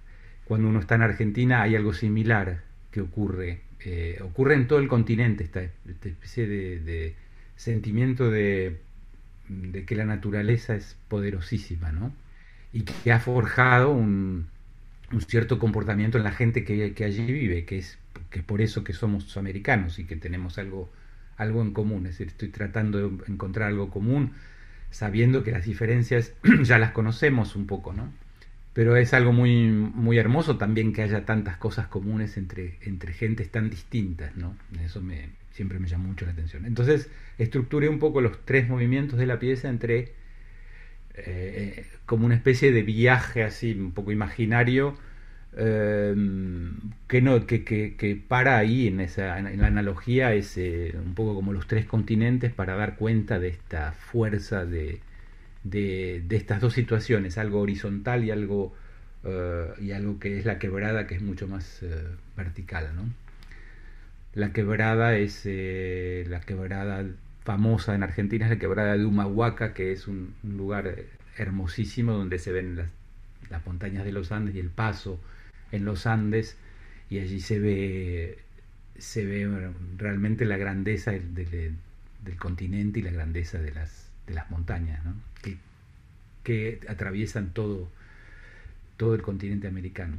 cuando 0.44 0.68
uno 0.68 0.80
está 0.80 0.94
en 0.96 1.02
Argentina 1.02 1.62
hay 1.62 1.76
algo 1.76 1.92
similar 1.92 2.62
que 2.90 3.00
ocurre. 3.00 3.62
Eh, 3.80 4.18
ocurre 4.22 4.54
en 4.54 4.66
todo 4.66 4.78
el 4.78 4.88
continente 4.88 5.44
esta, 5.44 5.62
especie 5.62 6.46
de, 6.46 7.14
sentimiento 7.56 8.30
de, 8.30 8.80
que 9.86 9.94
la 9.94 10.04
naturaleza 10.04 10.74
es 10.74 10.96
poderosísima, 11.08 11.92
¿no? 11.92 12.14
Y 12.72 12.82
que 12.82 13.12
ha 13.12 13.20
forjado 13.20 13.90
un, 13.90 14.48
cierto 15.28 15.58
comportamiento 15.58 16.18
en 16.18 16.24
la 16.24 16.32
gente 16.32 16.64
que, 16.64 17.04
allí 17.04 17.24
vive, 17.26 17.64
que 17.64 17.78
es 17.78 17.98
que 18.30 18.42
por 18.42 18.60
eso 18.60 18.84
que 18.84 18.92
somos 18.92 19.36
americanos 19.36 19.98
y 19.98 20.04
que 20.04 20.16
tenemos 20.16 20.58
algo, 20.58 20.90
algo 21.36 21.62
en 21.62 21.72
común. 21.72 22.06
Es 22.06 22.12
decir, 22.12 22.28
estoy 22.28 22.48
tratando 22.48 22.98
de 22.98 23.32
encontrar 23.32 23.68
algo 23.68 23.90
común, 23.90 24.32
sabiendo 24.90 25.44
que 25.44 25.52
las 25.52 25.66
diferencias 25.66 26.32
ya 26.62 26.78
las 26.78 26.92
conocemos 26.92 27.54
un 27.54 27.66
poco, 27.66 27.92
¿no? 27.92 28.12
Pero 28.74 28.96
es 28.96 29.14
algo 29.14 29.32
muy, 29.32 29.68
muy 29.68 30.18
hermoso 30.18 30.58
también 30.58 30.92
que 30.92 31.02
haya 31.02 31.24
tantas 31.24 31.56
cosas 31.56 31.86
comunes 31.86 32.36
entre, 32.36 32.78
entre 32.82 33.14
gentes 33.14 33.50
tan 33.50 33.70
distintas, 33.70 34.36
¿no? 34.36 34.56
Eso 34.84 35.00
me, 35.00 35.30
siempre 35.52 35.78
me 35.78 35.88
llama 35.88 36.08
mucho 36.08 36.26
la 36.26 36.32
atención. 36.32 36.66
Entonces, 36.66 37.08
estructuré 37.38 37.88
un 37.88 37.98
poco 37.98 38.20
los 38.20 38.44
tres 38.44 38.68
movimientos 38.68 39.18
de 39.18 39.26
la 39.26 39.38
pieza 39.38 39.68
entre 39.68 40.12
eh, 41.14 41.86
como 42.04 42.26
una 42.26 42.34
especie 42.34 42.72
de 42.72 42.82
viaje 42.82 43.44
así, 43.44 43.72
un 43.72 43.92
poco 43.92 44.12
imaginario, 44.12 44.98
Em, 45.56 46.74
que 47.06 47.22
no 47.22 47.46
que, 47.46 47.62
que, 47.64 48.16
para 48.16 48.58
ahí 48.58 48.88
en 48.88 48.98
esa 49.00 49.38
en 49.38 49.60
la 49.60 49.68
analogía 49.68 50.34
es 50.34 50.56
eh, 50.56 50.92
un 50.96 51.14
poco 51.14 51.34
como 51.36 51.52
los 51.52 51.68
tres 51.68 51.86
continentes 51.86 52.52
para 52.52 52.74
dar 52.74 52.96
cuenta 52.96 53.38
de 53.38 53.48
esta 53.48 53.92
fuerza 53.92 54.64
de, 54.66 55.00
de, 55.64 56.24
estas 56.30 56.60
dos 56.60 56.74
situaciones 56.74 57.38
algo 57.38 57.60
horizontal 57.60 58.24
y 58.24 58.30
algo 58.30 58.74
eh, 59.24 59.72
y 59.80 59.92
algo 59.92 60.18
que 60.18 60.38
es 60.38 60.44
la 60.44 60.58
quebrada 60.58 61.06
que 61.06 61.16
es 61.16 61.22
mucho 61.22 61.48
más 61.48 61.82
eh, 61.82 62.04
vertical 62.36 62.90
¿no? 62.94 63.02
la 64.34 64.52
quebrada 64.52 65.16
es 65.16 65.46
la 65.46 66.40
quebrada 66.40 67.04
famosa 67.44 67.94
en 67.94 68.02
Argentina 68.02 68.46
es 68.46 68.50
la 68.50 68.58
quebrada 68.58 68.96
de 68.96 69.04
Humahuaca 69.04 69.74
que 69.74 69.92
es 69.92 70.06
un, 70.06 70.34
lugar 70.42 70.96
hermosísimo 71.36 72.12
donde 72.12 72.38
se 72.38 72.52
ven 72.52 72.76
las, 72.76 72.88
las 73.50 73.66
montañas 73.66 74.04
de 74.04 74.12
los 74.12 74.32
Andes 74.32 74.54
y 74.54 74.60
el 74.60 74.70
paso 74.70 75.18
en 75.72 75.84
los 75.84 76.06
Andes 76.06 76.56
y 77.10 77.18
allí 77.18 77.40
se 77.40 77.58
ve, 77.58 78.38
se 78.98 79.24
ve 79.24 79.70
realmente 79.96 80.44
la 80.44 80.56
grandeza 80.56 81.12
del, 81.12 81.76
continente 82.38 83.00
y 83.00 83.02
la 83.02 83.10
grandeza 83.10 83.58
de 83.58 83.72
las, 83.72 84.10
de 84.26 84.34
las 84.34 84.50
montañas 84.50 85.00
que, 85.02 85.12
que 86.44 86.80
atraviesan 86.88 87.52
todo, 87.52 87.90
todo 88.96 89.14
el 89.14 89.22
continente 89.22 89.66
americano, 89.68 90.18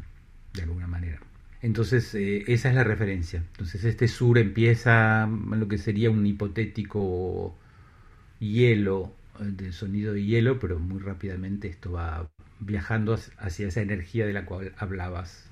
de 0.53 0.63
alguna 0.63 0.87
manera. 0.87 1.19
Entonces, 1.61 2.13
eh, 2.15 2.43
esa 2.47 2.69
es 2.69 2.75
la 2.75 2.83
referencia. 2.83 3.39
Entonces, 3.53 3.83
este 3.85 4.07
sur 4.07 4.37
empieza 4.37 5.27
lo 5.27 5.67
que 5.67 5.77
sería 5.77 6.11
un 6.11 6.25
hipotético 6.25 7.55
hielo, 8.39 9.13
eh, 9.39 9.45
del 9.45 9.73
sonido 9.73 10.13
de 10.13 10.23
hielo, 10.23 10.59
pero 10.59 10.79
muy 10.79 10.99
rápidamente 10.99 11.67
esto 11.67 11.93
va 11.93 12.29
viajando 12.59 13.17
hacia 13.37 13.67
esa 13.67 13.81
energía 13.81 14.25
de 14.25 14.33
la 14.33 14.45
cual 14.45 14.73
hablabas, 14.77 15.49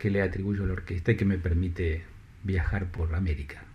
que 0.00 0.10
le 0.10 0.22
atribuyo 0.22 0.64
a 0.64 0.66
la 0.68 0.74
orquesta 0.74 1.12
y 1.12 1.16
que 1.16 1.24
me 1.24 1.38
permite 1.38 2.04
viajar 2.44 2.90
por 2.92 3.14
América. 3.14 3.67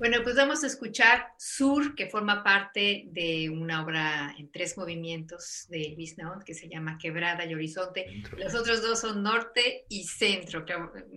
Bueno, 0.00 0.22
pues 0.22 0.34
vamos 0.34 0.64
a 0.64 0.66
escuchar 0.66 1.26
Sur, 1.36 1.94
que 1.94 2.06
forma 2.06 2.42
parte 2.42 3.04
de 3.12 3.50
una 3.50 3.84
obra 3.84 4.34
en 4.38 4.50
tres 4.50 4.78
movimientos 4.78 5.66
de 5.68 5.92
Luis 5.94 6.16
Naón, 6.16 6.40
que 6.42 6.54
se 6.54 6.70
llama 6.70 6.96
Quebrada 6.96 7.44
y 7.44 7.52
Horizonte. 7.52 8.22
Los 8.38 8.54
otros 8.54 8.80
dos 8.80 8.98
son 8.98 9.22
Norte 9.22 9.84
y 9.90 10.04
Centro, 10.04 10.64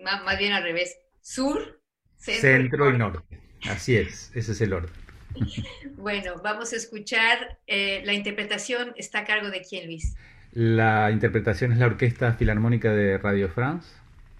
más 0.03 0.37
bien 0.37 0.51
al 0.51 0.63
revés. 0.63 0.97
Sur, 1.21 1.79
Centro, 2.17 2.93
y, 2.93 2.97
norte. 2.97 3.39
Así 3.69 3.95
es, 3.95 4.33
ese 4.35 4.51
es 4.51 4.59
el 4.59 4.73
orden. 4.73 4.91
Bueno, 5.95 6.41
vamos 6.43 6.73
a 6.73 6.75
escuchar. 6.75 7.59
Eh, 7.65 8.01
la 8.03 8.11
interpretación 8.11 8.91
está 8.97 9.19
a 9.19 9.23
cargo 9.23 9.49
de 9.49 9.61
quién, 9.61 9.85
Luis. 9.85 10.17
La 10.51 11.09
interpretación 11.09 11.71
es 11.71 11.77
la 11.77 11.85
Orquesta 11.85 12.33
Filarmónica 12.33 12.93
de 12.93 13.17
Radio 13.17 13.47
France, 13.47 13.95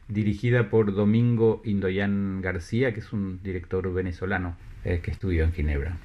dirigida 0.08 0.70
por 0.70 0.94
Domingo 0.94 1.62
Indoyan 1.66 2.42
García, 2.42 2.94
que 2.94 3.00
es 3.00 3.14
un 3.14 3.42
director 3.44 3.92
venezolano 3.94 4.56
eh, 4.84 5.00
que 5.04 5.12
estudió 5.12 5.44
en 5.44 5.54
Ginebra, 5.54 5.98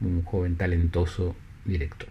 un 0.00 0.22
joven 0.22 0.56
talentoso 0.56 1.34
director. 1.64 2.10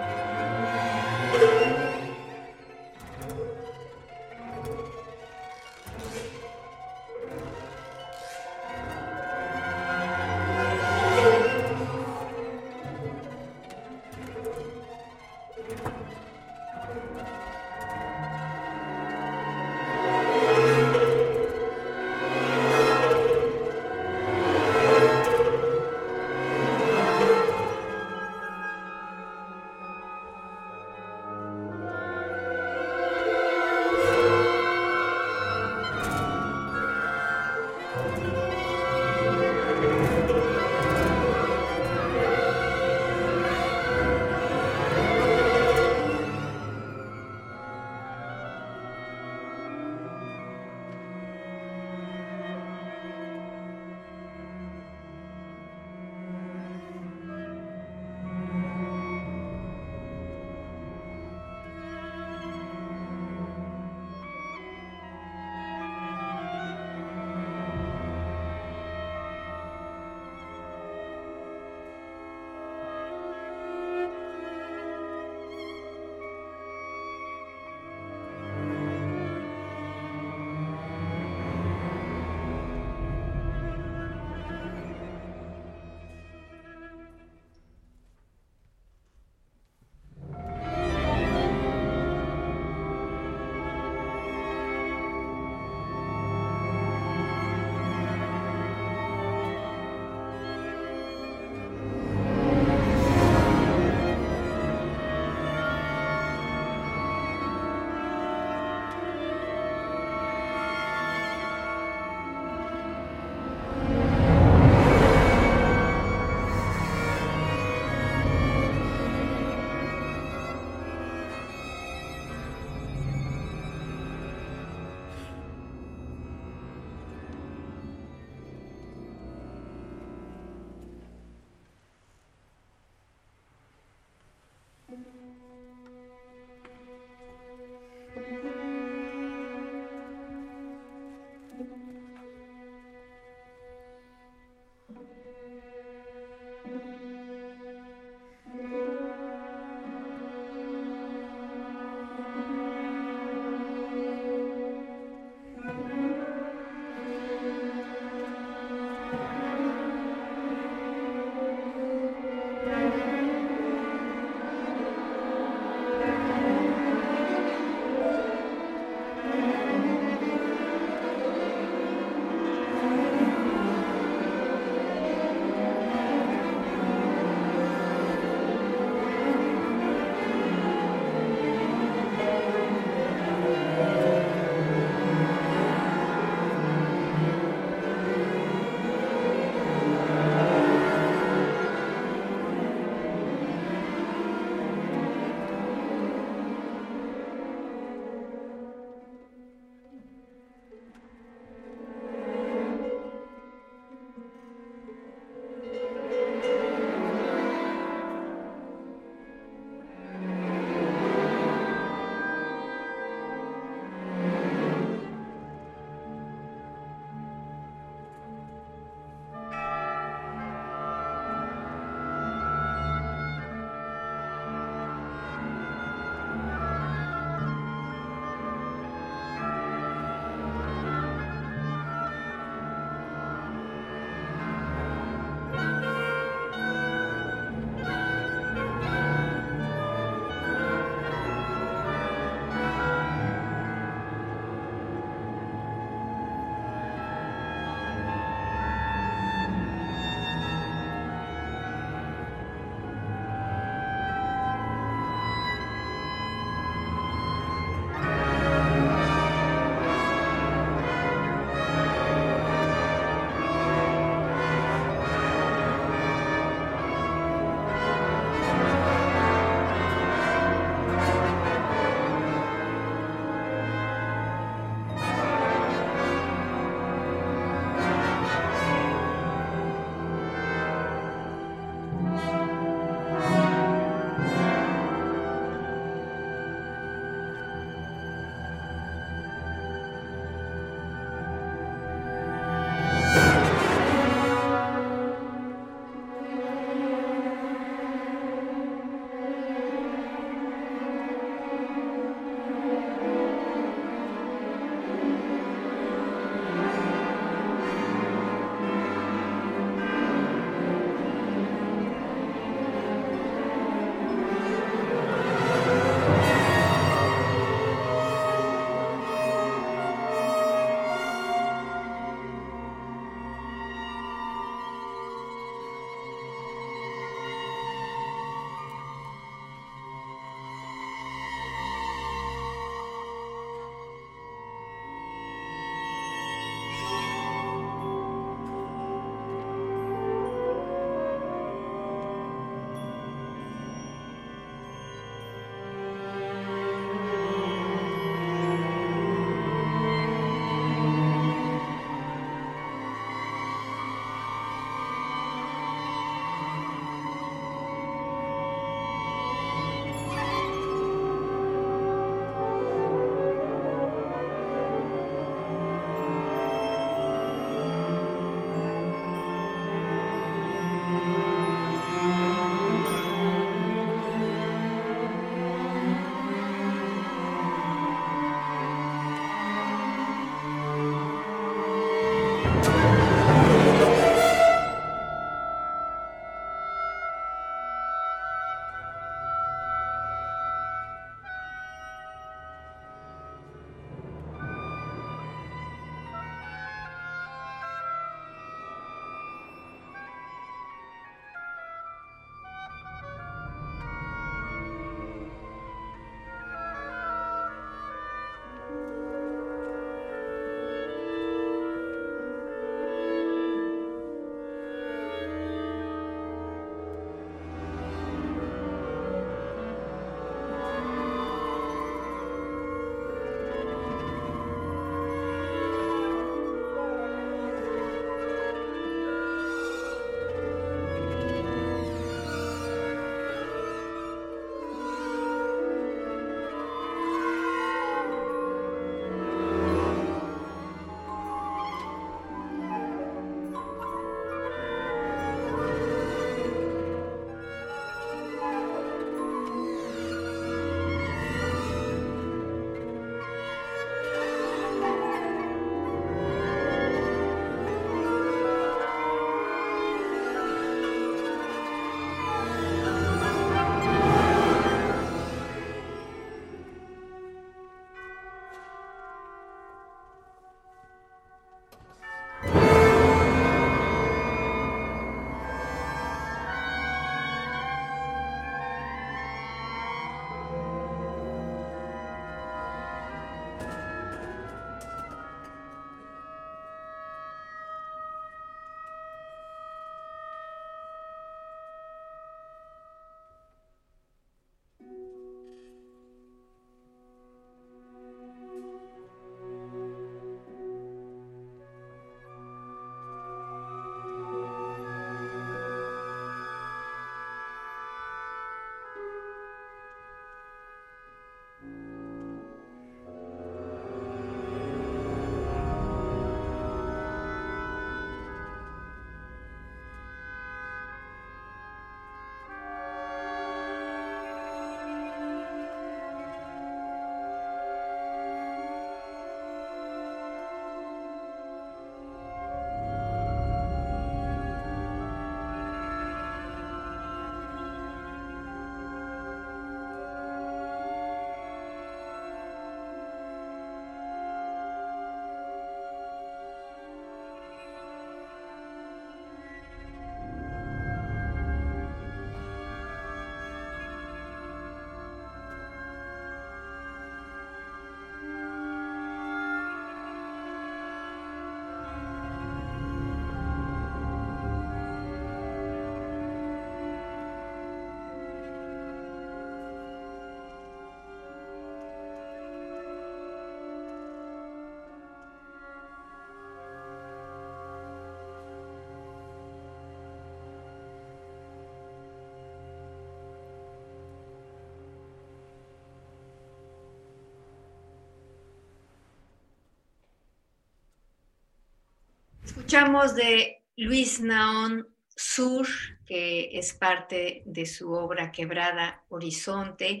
Escuchamos 592.56 593.16
de 593.16 593.64
Luis 593.76 594.20
Naón 594.20 594.86
Sur, 595.08 595.66
que 596.06 596.56
es 596.56 596.72
parte 596.72 597.42
de 597.46 597.66
su 597.66 597.90
obra 597.90 598.30
Quebrada 598.30 599.02
Horizonte, 599.08 600.00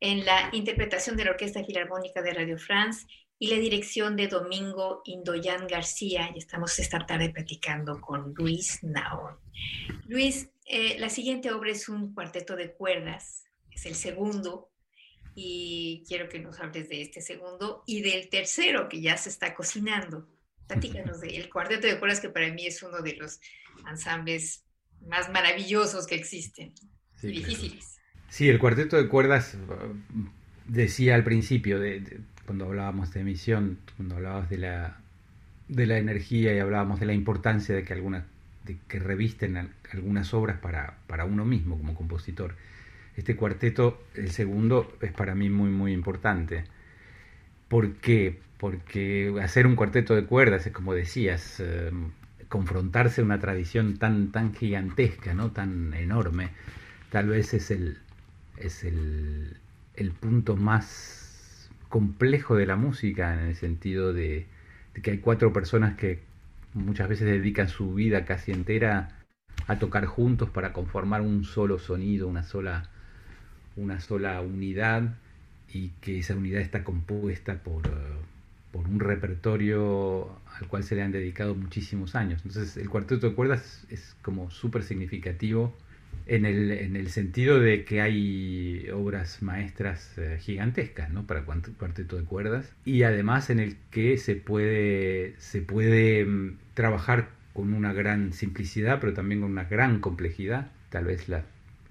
en 0.00 0.26
la 0.26 0.50
interpretación 0.52 1.16
de 1.16 1.24
la 1.24 1.30
Orquesta 1.30 1.64
Filarmónica 1.64 2.20
de 2.20 2.34
Radio 2.34 2.58
France 2.58 3.06
y 3.38 3.48
la 3.48 3.56
dirección 3.56 4.16
de 4.16 4.28
Domingo 4.28 5.00
Indoyan 5.06 5.66
García. 5.66 6.30
Y 6.34 6.40
estamos 6.40 6.78
esta 6.78 7.06
tarde 7.06 7.30
platicando 7.30 7.98
con 8.02 8.34
Luis 8.34 8.80
Naón. 8.82 9.38
Luis, 10.06 10.50
eh, 10.66 10.98
la 10.98 11.08
siguiente 11.08 11.52
obra 11.52 11.70
es 11.70 11.88
un 11.88 12.12
cuarteto 12.12 12.54
de 12.54 12.74
cuerdas, 12.74 13.46
es 13.70 13.86
el 13.86 13.94
segundo, 13.94 14.70
y 15.34 16.04
quiero 16.06 16.28
que 16.28 16.38
nos 16.38 16.60
hables 16.60 16.90
de 16.90 17.00
este 17.00 17.22
segundo 17.22 17.82
y 17.86 18.02
del 18.02 18.28
tercero 18.28 18.90
que 18.90 19.00
ya 19.00 19.16
se 19.16 19.30
está 19.30 19.54
cocinando. 19.54 20.28
Platícanos 20.66 21.20
del 21.20 21.48
cuarteto 21.50 21.86
de 21.86 21.98
cuerdas 21.98 22.20
que 22.20 22.30
para 22.30 22.52
mí 22.52 22.66
es 22.66 22.82
uno 22.82 23.00
de 23.02 23.16
los 23.16 23.40
ensambles 23.88 24.64
más 25.06 25.30
maravillosos 25.30 26.06
que 26.06 26.14
existen 26.14 26.72
sí, 27.16 27.28
difíciles. 27.28 27.98
Sí, 28.28 28.48
el 28.48 28.58
cuarteto 28.58 28.96
de 28.96 29.08
cuerdas 29.08 29.56
decía 30.66 31.14
al 31.14 31.24
principio, 31.24 31.78
de, 31.78 32.20
cuando 32.46 32.66
hablábamos 32.66 33.12
de 33.12 33.20
emisión, 33.20 33.78
cuando 33.96 34.16
hablabas 34.16 34.48
de 34.48 34.58
la, 34.58 35.00
de 35.68 35.86
la 35.86 35.98
energía 35.98 36.54
y 36.54 36.58
hablábamos 36.58 37.00
de 37.00 37.06
la 37.06 37.12
importancia 37.12 37.74
de 37.74 37.84
que 37.84 37.92
algunas 37.92 38.24
de 38.64 38.78
que 38.88 38.98
revisten 38.98 39.72
algunas 39.92 40.32
obras 40.34 40.58
para, 40.58 40.96
para 41.06 41.24
uno 41.24 41.44
mismo 41.44 41.76
como 41.76 41.94
compositor. 41.94 42.56
Este 43.16 43.36
cuarteto, 43.36 44.02
el 44.14 44.30
segundo, 44.30 44.96
es 45.00 45.12
para 45.12 45.34
mí 45.34 45.50
muy, 45.50 45.70
muy 45.70 45.92
importante. 45.92 46.64
¿Por 47.68 47.96
qué? 47.96 48.40
Porque 48.64 49.30
hacer 49.42 49.66
un 49.66 49.76
cuarteto 49.76 50.14
de 50.14 50.24
cuerdas 50.24 50.66
es, 50.66 50.72
como 50.72 50.94
decías, 50.94 51.60
em, 51.60 52.12
confrontarse 52.48 53.20
a 53.20 53.24
una 53.24 53.38
tradición 53.38 53.98
tan, 53.98 54.32
tan 54.32 54.54
gigantesca, 54.54 55.34
¿no? 55.34 55.50
tan 55.50 55.92
enorme, 55.92 56.48
tal 57.10 57.28
vez 57.28 57.52
es 57.52 57.70
el, 57.70 57.98
es 58.56 58.84
el, 58.84 59.58
el 59.96 60.12
punto 60.12 60.56
más 60.56 61.70
complejo 61.90 62.56
de 62.56 62.64
la 62.64 62.76
música 62.76 63.34
en 63.34 63.40
el 63.40 63.54
sentido 63.54 64.14
de, 64.14 64.46
que 65.02 65.10
hay 65.10 65.18
cuatro 65.18 65.52
personas 65.52 65.98
que 65.98 66.22
muchas 66.72 67.06
veces 67.10 67.26
dedican 67.26 67.68
su 67.68 67.92
vida 67.92 68.24
casi 68.24 68.52
entera 68.52 69.10
a 69.66 69.78
tocar 69.78 70.06
juntos 70.06 70.48
para 70.48 70.72
conformar 70.72 71.20
un 71.20 71.44
solo 71.44 71.78
sonido, 71.78 72.28
una 72.28 72.44
sola, 72.44 72.88
una 73.76 74.00
sola 74.00 74.40
unidad 74.40 75.16
y 75.70 75.90
que 76.00 76.20
esa 76.20 76.34
unidad 76.34 76.62
está 76.62 76.82
compuesta 76.82 77.62
por, 77.62 77.82
por 78.74 78.88
un 78.88 78.98
repertorio 78.98 80.36
al 80.58 80.66
cual 80.66 80.82
se 80.82 80.96
le 80.96 81.02
han 81.02 81.12
dedicado 81.12 81.54
muchísimos 81.54 82.16
años. 82.16 82.42
Entonces 82.44 82.76
el 82.76 82.90
cuarteto 82.90 83.28
de 83.28 83.34
cuerdas 83.36 83.86
es 83.88 84.16
como 84.20 84.50
súper 84.50 84.82
significativo 84.82 85.72
en 86.26 86.44
el, 86.44 86.72
en 86.72 86.96
el 86.96 87.08
sentido 87.08 87.60
de 87.60 87.84
que 87.84 88.00
hay 88.00 88.88
obras 88.92 89.42
maestras 89.42 90.18
eh, 90.18 90.38
gigantescas 90.40 91.10
¿no? 91.10 91.24
para 91.24 91.44
cuarteto 91.44 92.16
de 92.16 92.24
cuerdas 92.24 92.72
y 92.84 93.04
además 93.04 93.48
en 93.48 93.60
el 93.60 93.76
que 93.92 94.18
se 94.18 94.34
puede, 94.34 95.36
se 95.38 95.62
puede 95.62 96.24
mm, 96.24 96.56
trabajar 96.74 97.28
con 97.52 97.74
una 97.74 97.92
gran 97.92 98.32
simplicidad 98.32 98.98
pero 99.00 99.12
también 99.12 99.42
con 99.42 99.52
una 99.52 99.64
gran 99.64 100.00
complejidad. 100.00 100.72
Tal 100.90 101.04
vez 101.04 101.28
la, 101.28 101.44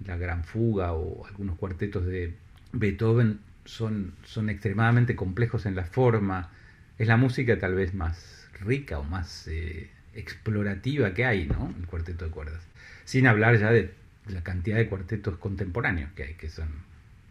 la 0.05 0.17
gran 0.17 0.43
fuga 0.43 0.91
o 0.91 1.25
algunos 1.27 1.57
cuartetos 1.57 2.05
de 2.05 2.33
Beethoven 2.73 3.39
son, 3.63 4.11
son 4.25 4.49
extremadamente 4.49 5.15
complejos 5.15 5.65
en 5.65 5.75
la 5.75 5.85
forma, 5.85 6.51
es 6.97 7.07
la 7.07 7.17
música 7.17 7.57
tal 7.59 7.75
vez 7.75 7.93
más 7.93 8.49
rica 8.59 8.99
o 8.99 9.03
más 9.03 9.47
eh, 9.47 9.89
explorativa 10.13 11.13
que 11.13 11.25
hay, 11.25 11.47
¿no? 11.47 11.73
El 11.77 11.87
cuarteto 11.87 12.25
de 12.25 12.31
cuerdas. 12.31 12.61
Sin 13.05 13.27
hablar 13.27 13.57
ya 13.57 13.71
de 13.71 13.91
la 14.27 14.43
cantidad 14.43 14.77
de 14.77 14.87
cuartetos 14.87 15.37
contemporáneos 15.37 16.11
que 16.15 16.23
hay, 16.23 16.33
que 16.35 16.49
son 16.49 16.69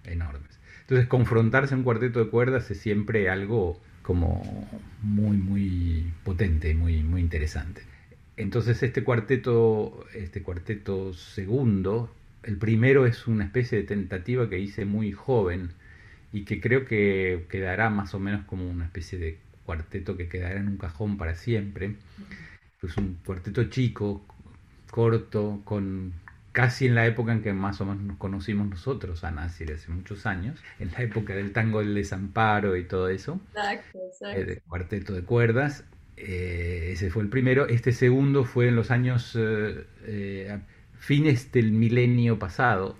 enormes. 0.04 0.58
Entonces, 0.82 1.06
confrontarse 1.06 1.74
a 1.74 1.76
un 1.76 1.84
cuarteto 1.84 2.24
de 2.24 2.30
cuerdas 2.30 2.70
es 2.70 2.78
siempre 2.78 3.30
algo 3.30 3.80
como 4.02 4.68
muy, 5.00 5.36
muy 5.36 6.12
potente, 6.24 6.74
muy, 6.74 7.02
muy 7.02 7.20
interesante. 7.20 7.82
Entonces, 8.36 8.82
este 8.82 9.04
cuarteto, 9.04 10.06
este 10.14 10.42
cuarteto 10.42 11.14
segundo, 11.14 12.12
el 12.42 12.56
primero 12.56 13.06
es 13.06 13.26
una 13.28 13.44
especie 13.44 13.78
de 13.78 13.84
tentativa 13.84 14.50
que 14.50 14.58
hice 14.58 14.84
muy 14.84 15.12
joven 15.12 15.70
y 16.32 16.44
que 16.44 16.60
creo 16.60 16.84
que 16.84 17.46
quedará 17.48 17.90
más 17.90 18.14
o 18.14 18.18
menos 18.18 18.44
como 18.44 18.68
una 18.68 18.86
especie 18.86 19.18
de 19.18 19.38
cuarteto 19.72 20.16
que 20.18 20.28
quedará 20.28 20.60
en 20.60 20.68
un 20.68 20.76
cajón 20.76 21.16
para 21.16 21.34
siempre. 21.34 21.96
Es 22.82 22.96
un 22.98 23.18
cuarteto 23.24 23.64
chico, 23.64 24.26
corto, 24.90 25.62
con 25.64 26.12
casi 26.50 26.86
en 26.86 26.94
la 26.94 27.06
época 27.06 27.32
en 27.32 27.42
que 27.42 27.54
más 27.54 27.80
o 27.80 27.86
menos 27.86 28.02
nos 28.02 28.16
conocimos 28.18 28.68
nosotros, 28.68 29.24
Ana, 29.24 29.44
hace 29.44 29.64
muchos 29.88 30.26
años, 30.26 30.58
en 30.78 30.90
la 30.92 31.02
época 31.02 31.34
del 31.34 31.52
tango 31.52 31.78
del 31.78 31.94
desamparo 31.94 32.76
y 32.76 32.84
todo 32.84 33.08
eso. 33.08 33.40
Exacto, 33.54 33.98
exacto. 34.06 34.40
El 34.40 34.50
eh, 34.50 34.62
cuarteto 34.68 35.14
de 35.14 35.22
cuerdas. 35.22 35.84
Eh, 36.18 36.90
ese 36.92 37.08
fue 37.08 37.22
el 37.22 37.30
primero. 37.30 37.66
Este 37.66 37.92
segundo 37.92 38.44
fue 38.44 38.68
en 38.68 38.76
los 38.76 38.90
años 38.90 39.34
eh, 39.38 40.58
fines 40.98 41.50
del 41.50 41.72
milenio 41.72 42.38
pasado, 42.38 42.98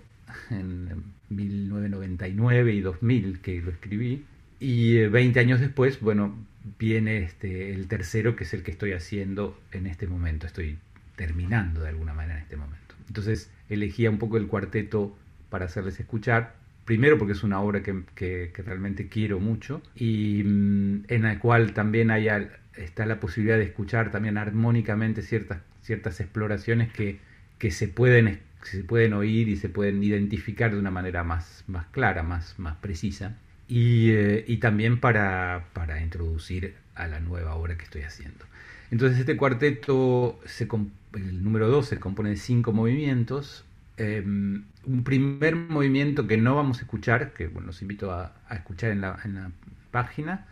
en 0.49 1.03
1999 1.29 2.73
y 2.73 2.81
2000 2.81 3.41
que 3.41 3.61
lo 3.61 3.69
escribí. 3.69 4.25
Y 4.59 4.97
20 4.97 5.39
años 5.39 5.59
después, 5.59 5.99
bueno, 5.99 6.33
viene 6.79 7.17
este, 7.19 7.73
el 7.73 7.87
tercero, 7.87 8.35
que 8.35 8.43
es 8.43 8.53
el 8.53 8.63
que 8.63 8.71
estoy 8.71 8.93
haciendo 8.93 9.59
en 9.71 9.87
este 9.87 10.07
momento. 10.07 10.47
Estoy 10.47 10.77
terminando 11.15 11.81
de 11.81 11.89
alguna 11.89 12.13
manera 12.13 12.37
en 12.37 12.43
este 12.43 12.57
momento. 12.57 12.95
Entonces 13.07 13.51
elegía 13.69 14.09
un 14.09 14.17
poco 14.17 14.37
el 14.37 14.47
cuarteto 14.47 15.17
para 15.49 15.65
hacerles 15.65 15.99
escuchar. 15.99 16.55
Primero 16.85 17.17
porque 17.17 17.33
es 17.33 17.43
una 17.43 17.61
obra 17.61 17.81
que, 17.81 18.51
realmente 18.65 19.07
quiero 19.07 19.39
mucho 19.39 19.81
y 19.95 20.43
mm, 20.43 21.05
en 21.07 21.21
la 21.21 21.39
cual 21.39 21.73
también 21.73 22.11
hay, 22.11 22.27
está 22.75 23.05
la 23.05 23.19
posibilidad 23.19 23.57
de 23.57 23.65
escuchar 23.65 24.11
también 24.11 24.37
armónicamente 24.37 25.21
ciertas, 25.21 25.59
ciertas 25.81 26.19
exploraciones 26.19 26.91
que, 26.91 27.19
que 27.57 27.71
se, 27.71 27.87
pueden, 27.87 28.39
se 28.63 28.83
pueden 28.83 29.13
oír 29.13 29.47
y 29.47 29.55
se 29.55 29.69
pueden 29.69 30.03
identificar 30.03 30.71
de 30.71 30.79
una 30.79 30.91
manera 30.91 31.23
más, 31.23 31.63
más 31.67 31.85
clara, 31.87 32.23
más, 32.23 32.57
más 32.57 32.75
precisa. 32.77 33.37
Y, 33.67 34.11
eh, 34.11 34.45
y 34.47 34.57
también 34.57 34.99
para, 34.99 35.67
para 35.73 36.01
introducir 36.01 36.75
a 36.95 37.07
la 37.07 37.19
nueva 37.19 37.55
obra 37.55 37.77
que 37.77 37.85
estoy 37.85 38.01
haciendo. 38.01 38.45
Entonces 38.91 39.19
este 39.19 39.37
cuarteto, 39.37 40.39
se, 40.45 40.67
el 41.15 41.43
número 41.43 41.67
2, 41.67 41.87
se 41.87 41.99
compone 41.99 42.29
de 42.29 42.37
cinco 42.37 42.73
movimientos. 42.73 43.65
Em, 43.97 44.65
un 44.85 45.03
primer 45.03 45.55
movimiento 45.55 46.27
que 46.27 46.37
no 46.37 46.55
vamos 46.55 46.77
a 46.79 46.81
escuchar, 46.81 47.33
que 47.33 47.47
bueno, 47.47 47.67
los 47.67 47.81
invito 47.81 48.11
a, 48.11 48.33
escuchar 48.51 48.91
en 48.91 49.01
la, 49.01 49.19
en 49.23 49.35
la, 49.35 49.51
página, 49.89 50.45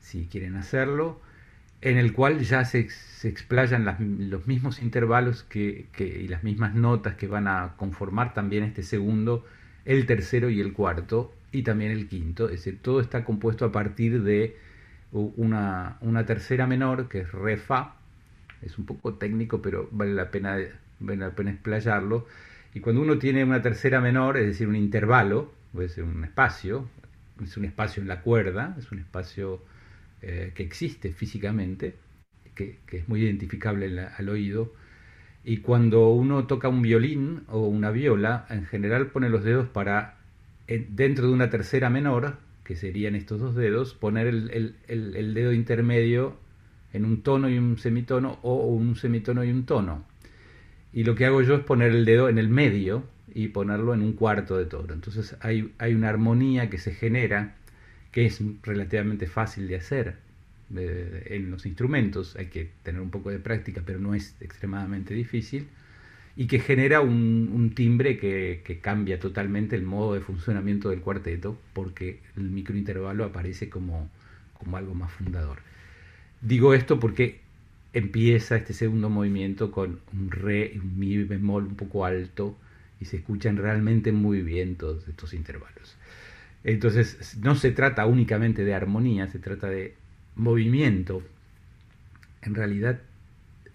si 0.00 0.26
quieren 0.26 0.56
hacerlo, 0.56 1.20
en 1.80 1.98
el 1.98 2.12
cual 2.12 2.40
ya 2.40 2.64
se, 2.64 2.88
se 2.88 3.28
explayan 3.28 3.84
los 4.30 4.46
mismos 4.46 4.80
intervalos 4.80 5.42
que, 5.42 5.86
que, 5.92 6.06
y 6.06 6.28
las 6.28 6.42
mismas 6.44 6.74
notas 6.74 7.16
que 7.16 7.26
van 7.26 7.48
a 7.48 7.74
conformar 7.76 8.34
también 8.34 8.64
este 8.64 8.82
segundo, 8.82 9.44
el 9.84 10.06
tercero 10.06 10.50
y 10.50 10.60
el 10.60 10.72
cuarto, 10.72 11.32
y 11.52 11.62
también 11.62 11.90
el 11.92 12.08
quinto. 12.08 12.46
Es 12.46 12.64
decir, 12.64 12.80
todo 12.82 13.00
está 13.00 13.24
compuesto 13.24 13.64
a 13.64 13.72
partir 13.72 14.22
de 14.22 14.56
una, 15.12 15.98
una 16.00 16.26
tercera 16.26 16.66
menor 16.66 17.08
que 17.08 17.20
es 17.20 17.32
re 17.32 17.56
fa, 17.56 17.96
es 18.62 18.78
un 18.78 18.86
poco 18.86 19.14
técnico 19.14 19.62
pero 19.62 19.88
vale 19.92 20.14
la 20.14 20.30
pena, 20.30 20.58
vale 21.00 21.18
la 21.18 21.34
pena 21.34 21.50
explayarlo, 21.50 22.26
y 22.74 22.80
cuando 22.80 23.00
uno 23.00 23.18
tiene 23.18 23.42
una 23.42 23.62
tercera 23.62 24.00
menor, 24.00 24.36
es 24.36 24.46
decir, 24.46 24.68
un 24.68 24.76
intervalo, 24.76 25.52
puede 25.72 25.88
ser 25.88 26.04
un 26.04 26.22
espacio, 26.24 26.86
es 27.42 27.56
un 27.56 27.64
espacio 27.64 28.02
en 28.02 28.08
la 28.08 28.20
cuerda, 28.20 28.76
es 28.78 28.92
un 28.92 28.98
espacio 28.98 29.62
eh, 30.20 30.52
que 30.54 30.62
existe 30.62 31.12
físicamente, 31.12 31.94
que, 32.54 32.78
es 32.92 33.08
muy 33.08 33.22
identificable 33.22 33.98
al 34.00 34.28
oído, 34.28 34.74
y 35.42 35.58
cuando 35.58 36.10
uno 36.10 36.46
toca 36.46 36.68
un 36.68 36.82
violín 36.82 37.44
o 37.48 37.60
una 37.60 37.90
viola, 37.90 38.46
en 38.50 38.66
general 38.66 39.06
pone 39.06 39.30
los 39.30 39.42
dedos 39.42 39.68
para, 39.68 40.15
dentro 40.66 41.28
de 41.28 41.32
una 41.32 41.50
tercera 41.50 41.90
menor, 41.90 42.38
que 42.64 42.76
serían 42.76 43.14
estos 43.14 43.40
dos 43.40 43.54
dedos, 43.54 43.94
poner 43.94 44.26
el, 44.26 45.34
dedo 45.34 45.52
intermedio 45.52 46.36
en 46.92 47.04
un 47.04 47.22
tono 47.22 47.48
y 47.48 47.58
un 47.58 47.78
semitono 47.78 48.38
o 48.42 48.66
un 48.66 48.96
semitono 48.96 49.44
y 49.44 49.50
un 49.50 49.64
tono. 49.64 50.04
Y 50.92 51.04
lo 51.04 51.14
que 51.14 51.26
hago 51.26 51.42
yo 51.42 51.54
es 51.54 51.62
poner 51.62 51.92
el 51.92 52.04
dedo 52.04 52.28
en 52.28 52.38
el 52.38 52.48
medio 52.48 53.04
y 53.32 53.48
ponerlo 53.48 53.94
en 53.94 54.02
un 54.02 54.14
cuarto 54.14 54.56
de 54.56 54.64
tono. 54.64 54.94
Entonces 54.94 55.36
hay, 55.40 55.72
hay 55.78 55.94
una 55.94 56.08
armonía 56.08 56.68
que 56.70 56.78
se 56.78 56.92
genera 56.94 57.54
que 58.10 58.26
es 58.26 58.40
relativamente 58.62 59.26
fácil 59.26 59.68
de 59.68 59.76
hacer 59.76 60.16
en 60.74 61.50
los 61.50 61.66
instrumentos. 61.66 62.34
Hay 62.36 62.46
que 62.46 62.70
tener 62.82 63.00
un 63.00 63.10
poco 63.10 63.30
de 63.30 63.38
práctica, 63.38 63.82
pero 63.84 64.00
no 64.00 64.14
es 64.14 64.34
extremadamente 64.40 65.14
difícil 65.14 65.68
y 66.36 66.46
que 66.46 66.60
genera 66.60 67.00
un, 67.00 67.72
timbre 67.74 68.18
que, 68.18 68.78
cambia 68.82 69.18
totalmente 69.18 69.74
el 69.74 69.82
modo 69.82 70.14
de 70.14 70.20
funcionamiento 70.20 70.90
del 70.90 71.00
cuarteto 71.00 71.58
porque 71.72 72.20
el 72.36 72.50
microintervalo 72.50 73.24
aparece 73.24 73.70
como, 73.70 74.10
como 74.52 74.76
algo 74.76 74.94
más 74.94 75.10
fundador. 75.10 75.58
Digo 76.42 76.74
esto 76.74 77.00
porque 77.00 77.40
empieza 77.94 78.56
este 78.56 78.74
segundo 78.74 79.08
movimiento 79.08 79.72
con 79.72 80.00
un 80.12 80.30
re 80.30 80.72
y 80.74 80.78
un 80.78 80.98
mi 80.98 81.16
bemol 81.24 81.64
un 81.64 81.76
poco 81.76 82.04
alto 82.04 82.56
y 83.00 83.06
se 83.06 83.16
escuchan 83.16 83.56
realmente 83.56 84.12
muy 84.12 84.42
bien 84.42 84.76
todos 84.76 85.08
estos 85.08 85.32
intervalos. 85.32 85.96
Entonces 86.64 87.38
no 87.40 87.54
se 87.54 87.70
trata 87.70 88.04
únicamente 88.04 88.64
de 88.64 88.74
armonía, 88.74 89.28
se 89.28 89.38
trata 89.38 89.68
de 89.68 89.94
movimiento. 90.34 91.22
En 92.42 92.54
realidad 92.54 93.00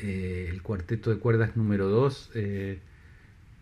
eh, 0.01 0.47
el 0.49 0.61
cuarteto 0.61 1.11
de 1.11 1.17
cuerdas 1.17 1.55
número 1.55 1.87
2 1.87 2.31
eh, 2.35 2.79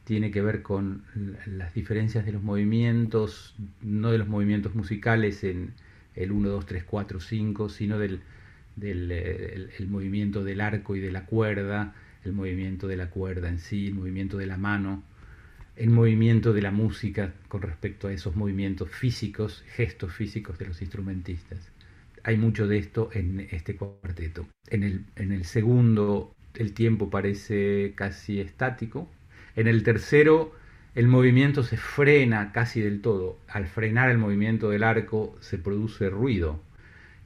tiene 0.05 0.31
que 0.31 0.41
ver 0.41 0.61
con 0.61 1.03
las 1.45 1.73
diferencias 1.73 2.25
de 2.25 2.31
los 2.31 2.41
movimientos, 2.41 3.55
no 3.81 4.11
de 4.11 4.17
los 4.17 4.27
movimientos 4.27 4.73
musicales 4.73 5.43
en 5.43 5.73
el 6.15 6.31
1, 6.31 6.49
2, 6.49 6.65
3, 6.65 6.83
4, 6.83 7.19
5, 7.19 7.69
sino 7.69 7.99
del, 7.99 8.21
eh, 8.81 9.69
el, 9.77 9.87
movimiento 9.87 10.43
del 10.43 10.61
arco 10.61 10.95
y 10.95 10.99
de 10.99 11.11
la 11.11 11.25
cuerda, 11.25 11.93
el 12.23 12.33
movimiento 12.33 12.87
de 12.87 12.97
la 12.97 13.09
cuerda 13.09 13.49
en 13.49 13.59
sí, 13.59 13.87
el 13.87 13.95
movimiento 13.95 14.37
de 14.37 14.45
la 14.45 14.57
mano, 14.57 15.03
el 15.75 15.89
movimiento 15.89 16.53
de 16.53 16.61
la 16.61 16.71
música 16.71 17.33
con 17.47 17.61
respecto 17.61 18.07
a 18.07 18.13
esos 18.13 18.35
movimientos 18.35 18.89
físicos, 18.89 19.63
gestos 19.75 20.13
físicos 20.13 20.57
de 20.57 20.67
los 20.67 20.81
instrumentistas. 20.81 21.59
Hay 22.24 22.38
mucho 22.38 22.67
de 22.67 22.78
esto 22.78 23.09
en 23.13 23.47
este 23.51 23.76
cuarteto. 23.76 24.47
En 24.67 24.84
el, 24.84 25.05
en 25.15 25.32
el 25.32 25.45
segundo 25.45 26.34
el 26.55 26.74
tiempo 26.74 27.09
parece 27.09 27.93
casi 27.95 28.39
estático. 28.39 29.09
En 29.55 29.67
el 29.67 29.84
tercero 29.84 30.53
el 30.95 31.07
movimiento 31.07 31.63
se 31.63 31.78
frena 31.78 32.51
casi 32.51 32.82
del 32.82 33.01
todo. 33.01 33.38
Al 33.47 33.67
frenar 33.67 34.09
el 34.09 34.17
movimiento 34.17 34.70
del 34.70 34.84
arco 34.84 35.38
se 35.39 35.57
produce 35.57 36.09
ruido 36.09 36.59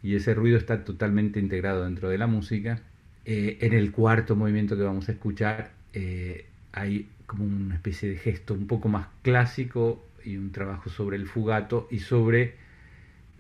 y 0.03 0.15
ese 0.15 0.33
ruido 0.33 0.57
está 0.57 0.83
totalmente 0.83 1.39
integrado 1.39 1.85
dentro 1.85 2.09
de 2.09 2.17
la 2.17 2.27
música. 2.27 2.81
Eh, 3.25 3.57
en 3.61 3.73
el 3.73 3.91
cuarto 3.91 4.35
movimiento 4.35 4.75
que 4.75 4.83
vamos 4.83 5.07
a 5.07 5.13
escuchar 5.13 5.71
eh, 5.93 6.45
hay 6.73 7.07
como 7.25 7.45
una 7.45 7.75
especie 7.75 8.09
de 8.09 8.17
gesto 8.17 8.53
un 8.53 8.67
poco 8.67 8.89
más 8.89 9.07
clásico 9.21 10.03
y 10.25 10.35
un 10.35 10.51
trabajo 10.51 10.89
sobre 10.89 11.15
el 11.15 11.25
fugato 11.25 11.87
y 11.89 11.99
sobre 11.99 12.55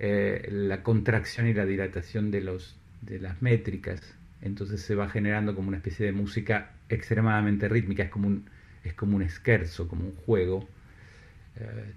eh, 0.03 0.49
la 0.51 0.83
contracción 0.83 1.47
y 1.47 1.53
la 1.53 1.65
dilatación 1.65 2.29
de, 2.29 2.41
los, 2.41 2.75
de 3.01 3.19
las 3.19 3.41
métricas. 3.41 4.01
Entonces 4.41 4.81
se 4.81 4.95
va 4.95 5.09
generando 5.09 5.55
como 5.55 5.69
una 5.69 5.77
especie 5.77 6.05
de 6.05 6.11
música 6.11 6.71
extremadamente 6.89 7.69
rítmica, 7.69 8.03
es 8.03 8.09
como 8.09 8.27
un, 8.27 8.49
es 8.83 8.93
como 8.93 9.15
un 9.15 9.21
esquerzo, 9.21 9.87
como 9.87 10.05
un 10.05 10.15
juego 10.25 10.67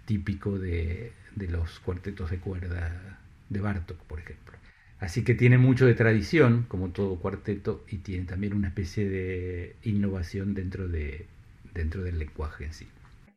típico 0.05 0.59
de, 0.59 1.13
de 1.35 1.49
los 1.49 1.81
cuartetos 1.81 2.31
de 2.31 2.39
cuerda 2.39 3.19
de 3.49 3.61
Bartok, 3.61 3.99
por 4.05 4.21
ejemplo. 4.21 4.57
Así 4.99 5.25
que 5.25 5.35
tiene 5.35 5.59
mucho 5.59 5.87
de 5.87 5.95
tradición, 5.95 6.65
como 6.69 6.91
todo 6.91 7.17
cuarteto, 7.17 7.85
y 7.89 7.99
tiene 7.99 8.25
también 8.27 8.55
una 8.55 8.69
especie 8.69 9.09
de 9.09 9.77
innovación 9.83 10.55
dentro, 10.55 10.89
de, 10.89 11.27
dentro 11.75 12.03
del 12.03 12.19
lenguaje 12.19 12.65
en 12.65 12.73
sí. 12.73 12.89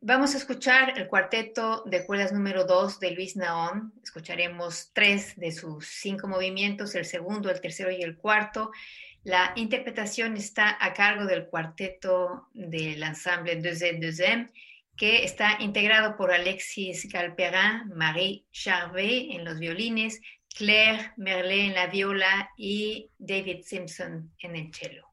Vamos 0.01 0.33
a 0.33 0.37
escuchar 0.37 0.97
el 0.97 1.07
cuarteto 1.07 1.83
de 1.85 2.05
cuerdas 2.05 2.31
número 2.31 2.63
2 2.63 3.01
de 3.01 3.11
Luis 3.11 3.35
Naón. 3.35 3.91
Escucharemos 4.01 4.91
tres 4.93 5.35
de 5.35 5.51
sus 5.51 5.87
cinco 5.87 6.29
movimientos, 6.29 6.95
el 6.95 7.03
segundo, 7.03 7.49
el 7.49 7.59
tercero 7.59 7.91
y 7.91 8.01
el 8.01 8.15
cuarto. 8.15 8.71
La 9.23 9.51
interpretación 9.57 10.37
está 10.37 10.77
a 10.79 10.93
cargo 10.93 11.25
del 11.25 11.47
cuarteto 11.47 12.47
del 12.53 13.03
ensemble 13.03 13.57
Deuxième 13.57 13.99
Deuxième, 13.99 14.49
que 14.95 15.25
está 15.25 15.57
integrado 15.59 16.15
por 16.15 16.31
Alexis 16.31 17.05
Galperin, 17.09 17.89
Marie 17.93 18.45
Charvet 18.53 19.31
en 19.31 19.43
los 19.43 19.59
violines, 19.59 20.21
Claire 20.55 21.11
Merlet 21.17 21.67
en 21.67 21.75
la 21.75 21.87
viola 21.87 22.51
y 22.55 23.11
David 23.17 23.63
Simpson 23.63 24.31
en 24.39 24.55
el 24.55 24.73
cello. 24.73 25.08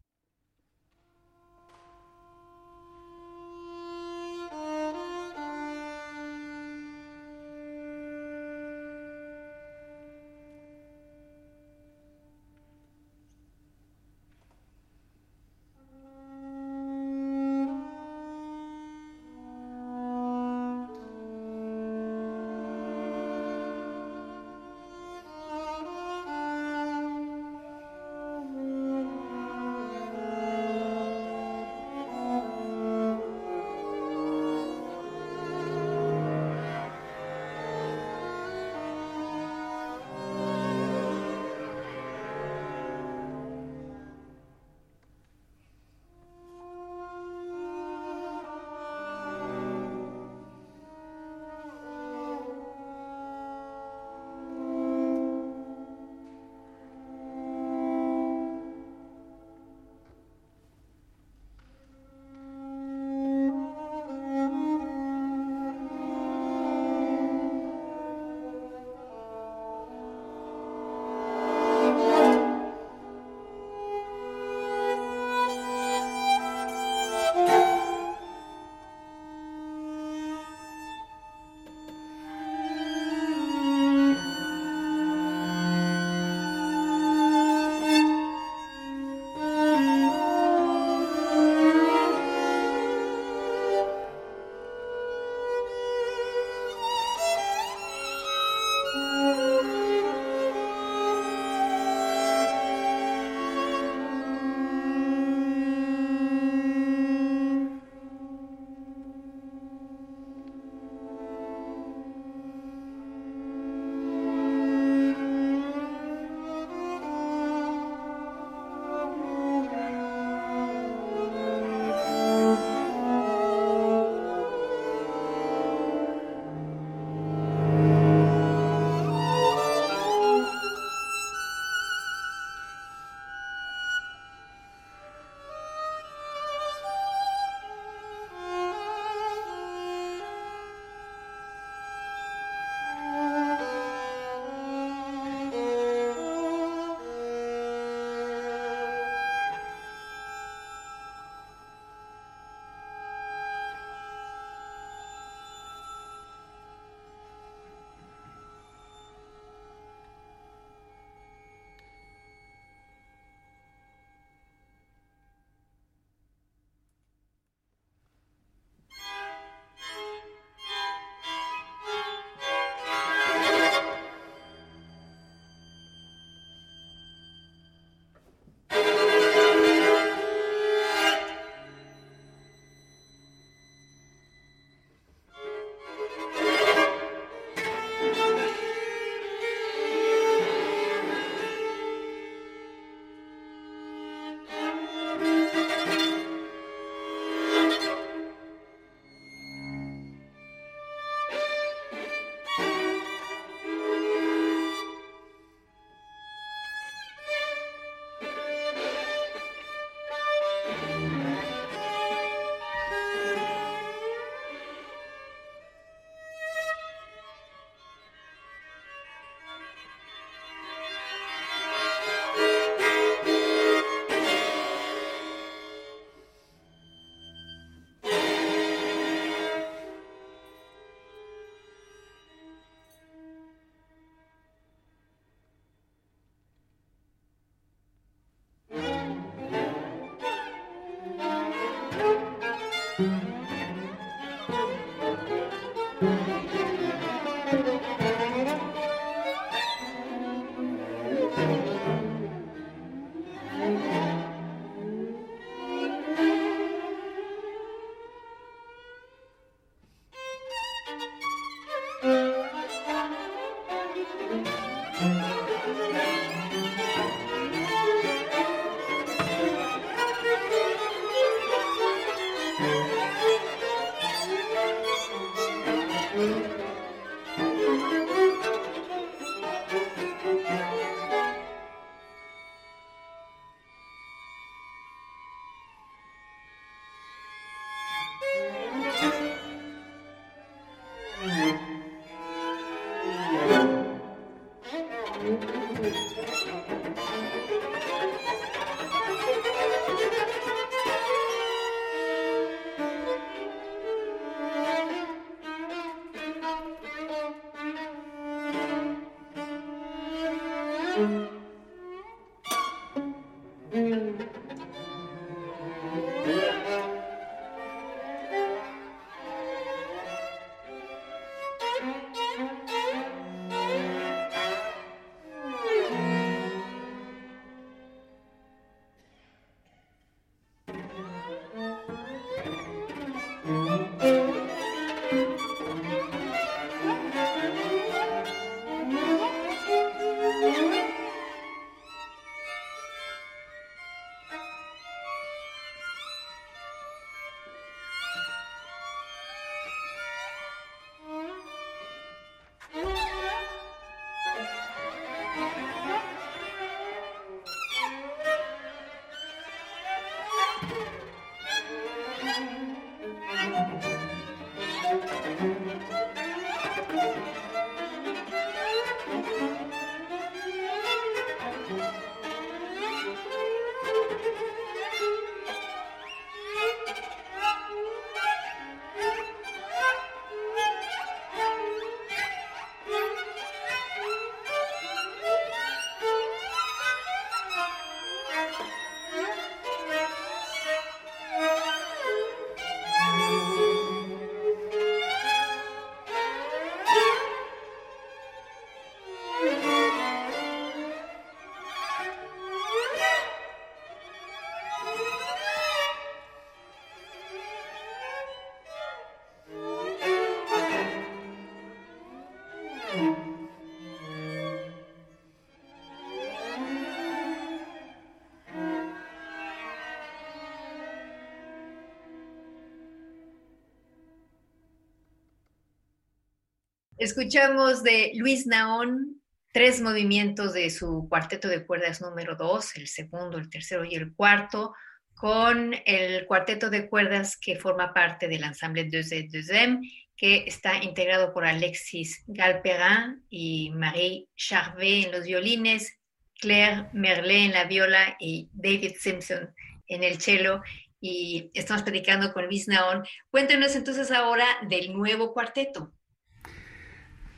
Escuchamos 426.98 427.82
de 427.82 428.12
Luis 428.14 428.46
Naón 428.46 429.20
tres 429.52 429.82
movimientos 429.82 430.54
de 430.54 430.70
su 430.70 431.06
cuarteto 431.10 431.46
de 431.46 431.66
cuerdas 431.66 432.00
número 432.00 432.36
dos, 432.36 432.74
el 432.74 432.88
segundo, 432.88 433.36
el 433.36 433.50
tercero 433.50 433.84
y 433.84 433.94
el 433.96 434.14
cuarto, 434.14 434.72
con 435.14 435.74
el 435.84 436.24
cuarteto 436.24 436.70
de 436.70 436.88
cuerdas 436.88 437.36
que 437.36 437.56
forma 437.56 437.92
parte 437.92 438.28
del 438.28 438.44
ensemble 438.44 438.84
de 438.84 439.28
Deuxième, 439.28 439.80
que 440.16 440.44
está 440.46 440.82
integrado 440.82 441.34
por 441.34 441.44
Alexis 441.44 442.24
Galperin 442.28 443.26
y 443.28 443.70
Marie 443.74 444.28
Charvet 444.34 445.04
en 445.04 445.12
los 445.12 445.24
violines, 445.24 445.98
Claire 446.40 446.88
Merlet 446.94 447.44
en 447.44 447.52
la 447.52 447.64
viola 447.64 448.16
y 448.18 448.48
David 448.54 448.94
Simpson 448.98 449.54
en 449.86 450.02
el 450.02 450.18
cello. 450.18 450.62
Y 450.98 451.50
estamos 451.52 451.82
predicando 451.82 452.32
con 452.32 452.46
Luis 452.46 452.68
Naón. 452.68 453.04
Cuéntenos 453.30 453.76
entonces 453.76 454.10
ahora 454.10 454.46
del 454.66 454.94
nuevo 454.94 455.34
cuarteto. 455.34 455.92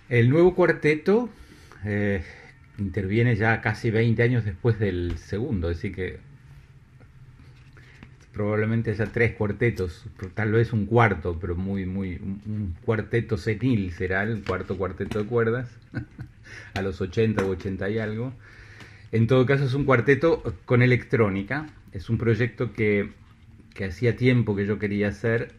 El 0.08 0.30
nuevo 0.30 0.54
cuarteto 0.54 1.28
eh, 1.84 2.22
interviene 2.78 3.36
ya 3.36 3.60
casi 3.60 3.90
20 3.90 4.22
años 4.22 4.44
después 4.44 4.78
del 4.78 5.18
segundo, 5.18 5.68
así 5.68 5.92
que 5.92 6.18
probablemente 8.32 8.92
haya 8.92 9.04
tres 9.06 9.34
cuartetos, 9.34 10.06
tal 10.32 10.52
vez 10.52 10.72
un 10.72 10.86
cuarto, 10.86 11.38
pero 11.38 11.56
muy, 11.56 11.84
muy, 11.84 12.16
un 12.16 12.74
cuarteto 12.84 13.36
senil 13.36 13.92
será 13.92 14.22
el 14.22 14.42
cuarto 14.44 14.78
cuarteto 14.78 15.18
de 15.18 15.26
cuerdas, 15.26 15.68
a 16.74 16.80
los 16.80 17.00
80 17.02 17.44
o 17.44 17.50
80 17.50 17.90
y 17.90 17.98
algo. 17.98 18.32
En 19.12 19.26
todo 19.26 19.44
caso 19.44 19.64
es 19.64 19.74
un 19.74 19.84
cuarteto 19.84 20.42
con 20.64 20.80
electrónica, 20.80 21.66
es 21.92 22.08
un 22.08 22.16
proyecto 22.16 22.72
que, 22.72 23.10
que 23.74 23.86
hacía 23.86 24.16
tiempo 24.16 24.56
que 24.56 24.64
yo 24.64 24.78
quería 24.78 25.08
hacer 25.08 25.52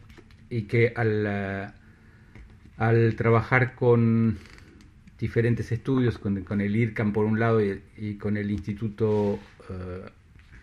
y 0.48 0.62
que 0.62 0.92
al 0.96 1.72
al 2.80 3.14
trabajar 3.14 3.74
con 3.74 4.38
diferentes 5.18 5.70
estudios, 5.70 6.18
con, 6.18 6.60
el 6.62 6.76
IRCAM 6.76 7.12
por 7.12 7.26
un 7.26 7.38
lado 7.38 7.60
y, 7.62 8.14
con 8.14 8.38
el 8.38 8.50
Instituto 8.50 9.38
eh, 9.68 10.08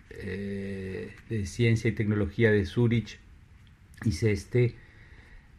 eh, 0.09 1.15
de 1.29 1.45
Ciencia 1.45 1.89
y 1.89 1.91
Tecnología 1.91 2.49
de 2.49 2.65
Zurich, 2.65 3.19
hice 4.03 4.31
este, 4.31 4.73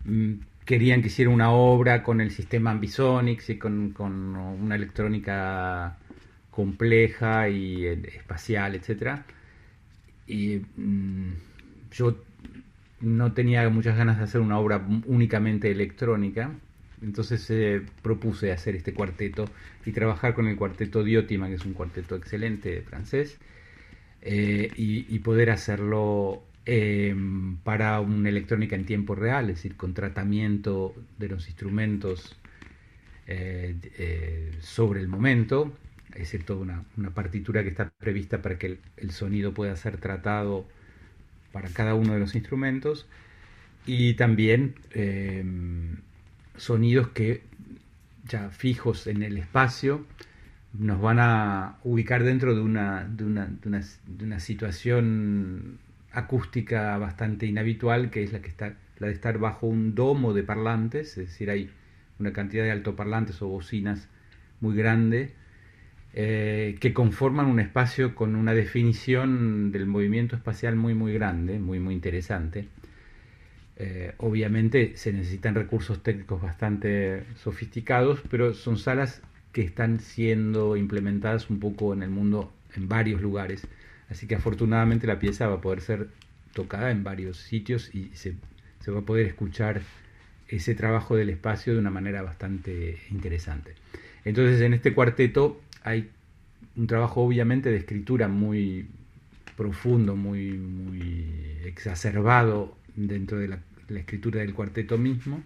mm, 0.05 0.33
querían 0.65 1.01
que 1.01 1.07
hiciera 1.07 1.31
una 1.31 1.53
obra 1.53 2.03
con 2.03 2.21
el 2.21 2.33
sistema 2.33 2.73
Ambisonics 2.73 3.51
y 3.51 3.57
con, 3.57 3.95
una 3.97 4.75
electrónica 4.75 5.97
compleja 6.51 7.49
y 7.49 7.87
eh, 7.87 8.03
espacial, 8.17 8.75
etc. 8.75 9.21
Y 10.27 10.61
mm, 10.77 11.35
yo 11.93 12.17
no 13.01 13.33
tenía 13.33 13.69
muchas 13.69 13.97
ganas 13.97 14.19
de 14.19 14.25
hacer 14.25 14.41
una 14.41 14.59
obra 14.59 14.87
únicamente 15.07 15.71
electrónica, 15.71 16.51
entonces 17.03 17.49
eh, 17.51 17.83
propuse 18.03 18.53
hacer 18.53 18.75
este 18.75 18.93
cuarteto 18.93 19.45
y 19.87 19.93
trabajar 19.93 20.35
con 20.35 20.49
el 20.49 20.57
cuarteto 20.57 21.05
Diotima, 21.05 21.49
que 21.49 21.55
es 21.55 21.65
un 21.65 21.75
cuarteto 21.75 22.17
excelente 22.17 22.83
francés, 22.83 23.39
eh, 24.21 24.71
y, 24.77 25.19
poder 25.21 25.51
hacerlo 25.51 26.43
em, 26.67 27.57
para 27.59 28.01
una 28.01 28.29
electrónica 28.29 28.75
en 28.75 28.85
tiempo 28.85 29.15
real, 29.15 29.51
es 29.51 29.57
decir, 29.57 29.77
con 29.77 29.95
tratamiento 29.95 30.95
de 31.19 31.29
los 31.29 31.47
instrumentos 31.47 32.37
eh, 33.29 34.57
sobre 34.61 35.01
el 35.01 35.09
momento, 35.09 35.73
es 36.13 36.21
decir, 36.21 36.45
toda 36.45 36.61
una, 36.97 37.11
partitura 37.15 37.63
que 37.63 37.69
está 37.69 37.91
prevista 37.91 38.43
para 38.43 38.59
que 38.59 38.79
el 38.97 39.11
sonido 39.13 39.55
pueda 39.55 39.77
ser 39.77 39.99
tratado 39.99 40.67
para 41.59 41.71
cada 41.71 41.97
uno 41.97 42.13
de 42.13 42.21
los 42.21 42.37
instrumentos 42.37 43.09
y 43.85 44.15
también 44.15 44.77
em, 44.93 45.97
sonidos 46.57 47.09
que 47.09 47.43
ya 48.29 48.51
fijos 48.51 49.09
en 49.09 49.25
el 49.25 49.39
espacio 49.39 50.07
nos 50.73 51.01
van 51.01 51.19
a 51.19 51.79
ubicar 51.83 52.23
dentro 52.23 52.55
de 52.55 52.61
una, 52.61 53.09
de 53.09 53.25
una, 53.25 53.47
de 53.47 54.25
una, 54.25 54.39
situación 54.39 55.79
acústica 56.13 56.97
bastante 56.97 57.47
inhabitual 57.47 58.11
que 58.11 58.23
es 58.23 58.33
la 58.33 58.41
que 58.41 58.49
está 58.49 58.75
la 59.01 59.09
de 59.09 59.13
estar 59.13 59.39
bajo 59.39 59.67
un 59.67 59.97
domo 59.97 60.35
de 60.35 60.45
parlantes, 60.45 61.19
es 61.19 61.27
decir, 61.27 61.51
hay 61.51 61.71
una 62.21 62.33
cantidad 62.33 62.63
de 62.63 62.71
altoparlantes 62.71 63.43
o 63.43 63.49
bocinas 63.49 64.09
muy 64.61 64.77
grande 64.77 65.35
eh, 66.21 66.79
que 66.81 66.93
conforman 66.93 67.47
un 67.47 67.61
espacio 67.61 68.17
con 68.17 68.35
una 68.35 68.53
definición 68.53 69.71
del 69.71 69.87
movimiento 69.87 70.35
espacial 70.35 70.75
muy 70.75 70.93
muy 70.93 71.13
grande, 71.13 71.61
muy 71.61 71.79
muy 71.79 71.95
interesante. 71.95 72.67
Eh, 73.77 74.15
obviamente 74.19 74.97
se 74.97 75.13
necesitan 75.13 75.55
recursos 75.55 76.03
técnicos 76.03 76.43
bastante 76.43 77.23
sofisticados, 77.37 78.21
pero 78.29 78.53
son 78.53 78.79
salas 78.79 79.23
que 79.53 79.63
están 79.63 80.01
siendo 80.01 80.77
implementadas 80.77 81.51
un 81.51 81.61
poco 81.61 81.93
en 81.95 82.03
el 82.03 82.11
mundo 82.11 82.53
en 82.75 82.89
varios 82.89 83.23
lugares. 83.23 83.69
Así 84.11 84.27
que 84.27 84.35
afortunadamente 84.35 85.07
la 85.07 85.21
pieza 85.21 85.47
va 85.47 85.55
a 85.55 85.61
poder 85.61 85.83
ser 85.83 86.09
tocada 86.53 86.91
en 86.91 87.05
varios 87.05 87.37
sitios 87.37 87.95
y 87.95 88.11
se, 88.15 88.35
se 88.81 88.91
va 88.91 88.99
a 89.01 89.03
poder 89.03 89.27
escuchar 89.27 89.83
ese 90.49 90.75
trabajo 90.75 91.15
del 91.15 91.31
espacio 91.31 91.75
de 91.75 91.79
una 91.79 91.91
manera 91.91 92.23
bastante 92.23 92.99
interesante. 93.13 93.75
Entonces 94.25 94.61
en 94.63 94.75
este 94.75 94.93
cuarteto 94.95 95.61
hay 95.89 96.11
un 96.77 96.87
trabajo 96.87 97.23
obviamente 97.23 97.71
de 97.71 97.79
escritura 97.79 98.29
muy 98.29 98.87
profundo, 99.57 100.17
muy, 100.17 100.53
muy 100.53 101.25
exacerbado 101.65 102.77
dentro 102.95 103.39
de 103.39 103.49
la, 103.49 103.59
escritura 103.89 104.41
del 104.41 104.53
cuarteto 104.53 104.99
mismo. 104.99 105.43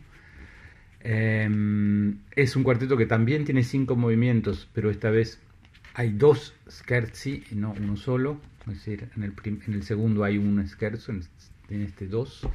Em, 1.00 2.18
es 2.34 2.56
un 2.56 2.64
cuarteto 2.64 2.96
que 2.96 3.06
también 3.06 3.44
tiene 3.44 3.62
cinco 3.62 3.94
movimientos, 3.94 4.68
pero 4.72 4.90
esta 4.90 5.10
vez 5.10 5.40
hay 5.94 6.10
dos 6.10 6.54
scherzi, 6.68 7.44
no 7.52 7.74
uno 7.80 7.96
solo, 7.96 8.40
es 8.66 8.74
decir, 8.74 9.08
en 9.16 9.22
el, 9.74 9.82
segundo 9.84 10.24
hay 10.24 10.38
un 10.38 10.66
scherzo, 10.68 11.12
en, 11.12 11.82
este 11.82 12.08
dos, 12.08 12.48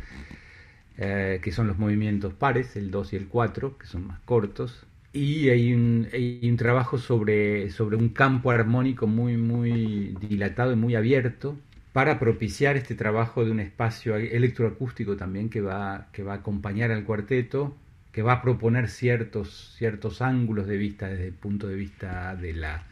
eh, 0.98 1.40
que 1.42 1.52
son 1.54 1.68
los 1.68 1.78
movimientos 1.78 2.34
pares, 2.34 2.76
el 2.76 2.92
2 2.92 3.14
y 3.14 3.16
el 3.16 3.28
4, 3.28 3.78
que 3.78 3.88
son 3.88 4.08
más 4.08 4.20
cortos, 4.22 4.86
y 5.18 5.50
hay 5.50 5.74
un, 5.74 6.08
hay 6.14 6.40
un 6.44 6.58
trabajo 6.58 6.98
sobre, 6.98 7.72
sobre 7.72 7.98
un 7.98 8.10
campo 8.10 8.52
armónico 8.52 9.08
muy, 9.08 9.36
muy 9.36 10.16
dilatado 10.30 10.74
y 10.74 10.76
muy 10.76 10.96
abierto, 10.96 11.58
para 11.92 12.20
propiciar 12.20 12.78
este 12.78 12.94
trabajo 12.94 13.44
de 13.44 13.50
un 13.50 13.60
espacio 13.60 14.16
electroacústico 14.16 15.18
también 15.18 15.50
que 15.50 15.62
va, 15.62 16.10
que 16.12 16.22
va 16.22 16.34
a 16.34 16.38
acompañar 16.38 16.92
al 16.92 17.04
cuarteto, 17.04 17.76
que 18.12 18.22
va 18.22 18.34
a 18.34 18.42
proponer 18.44 18.90
ciertos, 18.90 19.74
ciertos 19.78 20.22
ángulos 20.22 20.68
de 20.68 20.78
vista 20.78 21.08
desde 21.08 21.28
el 21.28 21.34
punto 21.34 21.68
de 21.68 21.76
vista 21.76 22.36
de 22.36 22.54
la, 22.54 22.84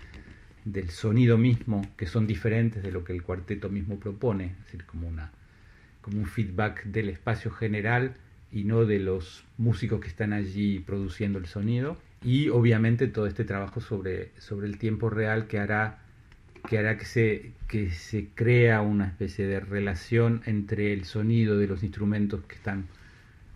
del 0.63 0.89
sonido 0.89 1.37
mismo, 1.37 1.85
que 1.95 2.07
son 2.07 2.25
diferentes 2.25 2.81
de 2.81 2.91
lo 2.91 3.03
que 3.03 3.13
el 3.13 3.21
cuarteto 3.21 3.69
mismo 3.69 3.99
propone, 3.99 4.45
es 4.45 4.65
decir, 4.65 4.85
como, 4.85 5.07
una, 5.07 5.31
como 6.01 6.17
un 6.17 6.25
feedback 6.25 6.85
del 6.85 7.09
espacio 7.09 7.51
general 7.51 8.15
y 8.51 8.63
no 8.63 8.85
de 8.85 8.97
los 8.97 9.43
músicos 9.57 9.99
que 9.99 10.07
están 10.07 10.33
allí 10.33 10.79
produciendo 10.79 11.37
el 11.37 11.45
sonido. 11.45 11.97
Y 12.25 12.49
obviamente 12.49 13.07
todo 13.07 13.27
este 13.27 13.45
trabajo 13.45 13.79
sobre, 13.79 14.31
sobre 14.39 14.67
el 14.67 14.77
tiempo 14.77 15.09
real 15.09 15.47
que 15.47 15.59
hará 15.59 15.99
que 16.67 16.79
hará 16.79 16.97
que 16.97 17.05
se, 17.05 17.51
que 17.67 17.91
se 17.91 18.29
crea 18.33 18.81
una 18.81 19.05
especie 19.05 19.45
de 19.45 19.59
relación 19.59 20.41
entre 20.45 20.93
el 20.93 21.05
sonido 21.05 21.57
de 21.57 21.67
los 21.67 21.83
instrumentos 21.83 22.43
que 22.45 22.55
están 22.55 22.87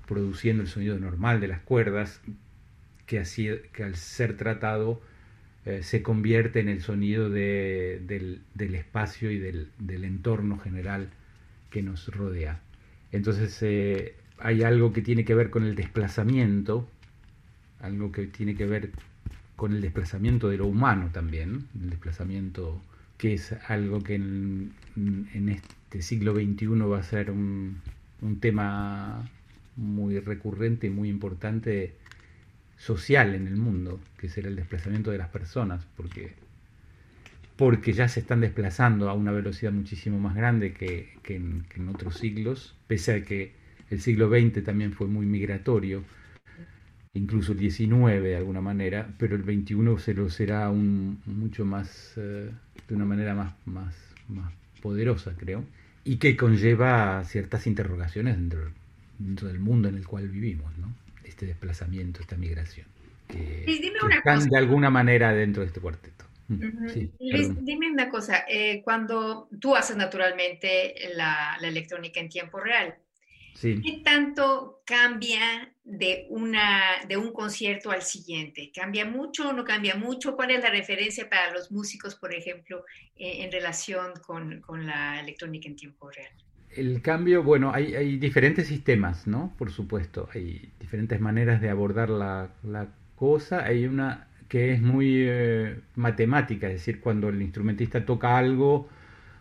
produciendo 0.07 0.63
el 0.63 0.70
sonido 0.70 0.97
normal 0.99 1.39
de 1.39 1.47
las 1.47 1.61
cuerdas, 1.61 2.22
que, 3.05 3.20
así, 3.20 3.49
que 3.74 3.84
al 3.84 3.95
ser 3.95 4.38
tratado 4.38 5.01
eh, 5.65 5.84
se 5.84 6.01
convierte 6.01 6.59
en 6.59 6.70
el 6.70 6.82
sonido 6.82 7.30
de, 7.30 8.01
del, 8.05 8.41
del, 8.53 8.76
espacio 8.76 9.32
y 9.32 9.39
del, 9.39 9.70
del, 9.78 10.03
entorno 10.03 10.57
general 10.57 11.09
que 11.70 11.82
nos 11.82 12.07
rodea. 12.07 12.61
Entonces 13.11 13.57
eh, 13.61 14.15
hay 14.38 14.63
algo 14.63 14.93
que 14.93 15.01
tiene 15.01 15.26
que 15.26 15.36
ver 15.36 15.49
con 15.49 15.63
el 15.63 15.76
desplazamiento, 15.76 16.88
algo 17.82 18.12
que 18.12 18.28
tiene 18.28 18.56
que 18.56 18.66
ver 18.66 18.92
con 19.56 19.74
el 19.74 19.82
desplazamiento 19.82 20.50
de 20.50 20.58
lo 20.58 20.68
humano 20.68 21.10
también, 21.12 21.68
el 21.82 21.90
desplazamiento 21.90 22.82
que 23.18 23.34
es 23.34 23.52
algo 23.68 24.02
que 24.02 24.16
en, 24.16 24.74
este 25.50 26.02
siglo 26.02 26.34
XXI 26.34 26.68
va 26.90 27.00
a 27.00 27.04
ser 27.04 27.30
un, 27.30 27.82
tema 28.40 29.30
muy 29.76 30.20
recurrente 30.20 30.88
y 30.88 30.90
muy 30.90 31.10
importante 31.10 31.96
social 32.78 33.36
en 33.36 33.48
el 33.48 33.58
mundo, 33.58 34.00
que 34.18 34.30
será 34.30 34.48
el 34.48 34.56
desplazamiento 34.56 35.12
de 35.12 35.18
las 35.18 35.28
personas, 35.28 35.86
porque, 35.98 36.36
porque 37.58 37.92
ya 37.92 38.08
se 38.08 38.22
están 38.22 38.40
desplazando 38.40 39.10
a 39.10 39.14
una 39.14 39.34
velocidad 39.34 39.74
muchísimo 39.74 40.18
más 40.20 40.36
grande 40.36 40.74
que, 40.74 41.10
en, 41.26 41.66
que 41.68 41.82
en 41.82 41.90
otros 41.90 42.18
siglos, 42.18 42.78
pese 42.88 43.14
a 43.14 43.26
que 43.26 43.52
el 43.90 44.00
siglo 44.00 44.30
XX 44.30 44.64
también 44.64 44.94
fue 44.94 45.08
muy 45.08 45.26
migratorio, 45.26 46.06
incluso 47.14 47.53
el 47.53 47.60
XIX 47.60 48.22
de 48.22 48.36
alguna 48.36 48.62
manera, 48.62 49.07
pero 49.18 49.36
el 49.36 49.43
XXI 49.43 50.03
se 50.03 50.14
lo 50.14 50.30
será 50.30 50.70
un, 50.70 51.22
mucho 51.26 51.66
más, 51.66 52.14
eh, 52.18 52.49
de 52.88 52.95
una 52.95 53.05
manera 53.05 53.34
más, 53.34 53.53
más, 53.66 53.95
más 54.28 54.53
poderosa, 54.82 55.34
creo, 55.38 55.64
y 56.03 56.18
que 56.18 56.38
conlleva 56.38 57.24
ciertas 57.26 57.68
interrogaciones 57.68 58.38
dentro, 58.38 58.72
dentro 59.18 59.47
del 59.47 59.60
mundo 59.60 59.89
en 59.89 59.95
el 59.95 60.07
cual 60.07 60.30
vivimos, 60.30 60.78
¿no? 60.78 60.93
Este 61.24 61.45
desplazamiento, 61.45 62.22
esta 62.22 62.38
migración, 62.38 62.88
que, 63.28 63.66
están 64.16 64.49
de 64.49 64.57
alguna 64.57 64.89
manera 64.89 65.34
dentro 65.34 65.62
de 65.62 65.68
este 65.68 65.80
cuarteto. 65.80 66.26
Mm, 66.47 66.88
dime 67.62 67.91
una 67.91 68.10
cosa, 68.10 68.45
eh, 68.49 68.82
cuando 68.84 69.47
tú 69.60 69.76
haces 69.76 69.95
naturalmente 69.95 70.95
la, 71.14 71.57
la 71.60 71.68
electrónica 71.68 72.20
en 72.20 72.30
tiempo 72.30 72.60
real, 72.60 72.95
¿Qué 73.62 74.01
tanto 74.03 74.82
cambia 74.86 75.74
de, 75.90 76.28
una, 76.30 76.82
de 77.08 77.18
un 77.18 77.34
concierto 77.34 77.92
al 77.92 78.04
siguiente? 78.04 78.72
¿Cambia 78.74 79.06
mucho 79.06 79.50
o 79.50 79.54
no 79.54 79.64
cambia 79.64 79.96
mucho? 79.96 80.36
¿Cuál 80.36 80.52
es 80.52 80.62
la 80.62 80.70
referencia 80.70 81.30
para 81.30 81.52
los 81.52 81.72
músicos, 81.72 82.16
por 82.16 82.34
ejemplo, 82.34 82.86
eh, 83.18 83.44
en 83.44 83.52
relación 83.52 84.14
con, 84.26 84.62
con, 84.62 84.86
la 84.86 85.20
electrónica 85.20 85.68
en 85.68 85.76
tiempo 85.76 86.10
real? 86.12 86.32
El 86.76 87.02
cambio, 87.02 87.42
bueno, 87.42 87.72
hay, 87.74 87.96
hay, 87.96 88.18
diferentes 88.18 88.68
sistemas, 88.68 89.26
¿no? 89.26 89.54
Por 89.58 89.72
supuesto, 89.72 90.30
hay 90.34 90.72
diferentes 90.80 91.20
maneras 91.20 91.62
de 91.62 91.70
abordar 91.70 92.10
la, 92.10 92.54
la 92.64 92.88
cosa. 93.16 93.66
Hay 93.66 93.86
una 93.86 94.28
que 94.48 94.74
es 94.74 94.82
muy 94.82 95.26
eh, 95.28 95.80
matemática, 95.96 96.68
es 96.68 96.74
decir, 96.74 97.00
cuando 97.00 97.30
el 97.30 97.42
instrumentista 97.42 98.06
toca 98.06 98.38
algo, 98.38 98.90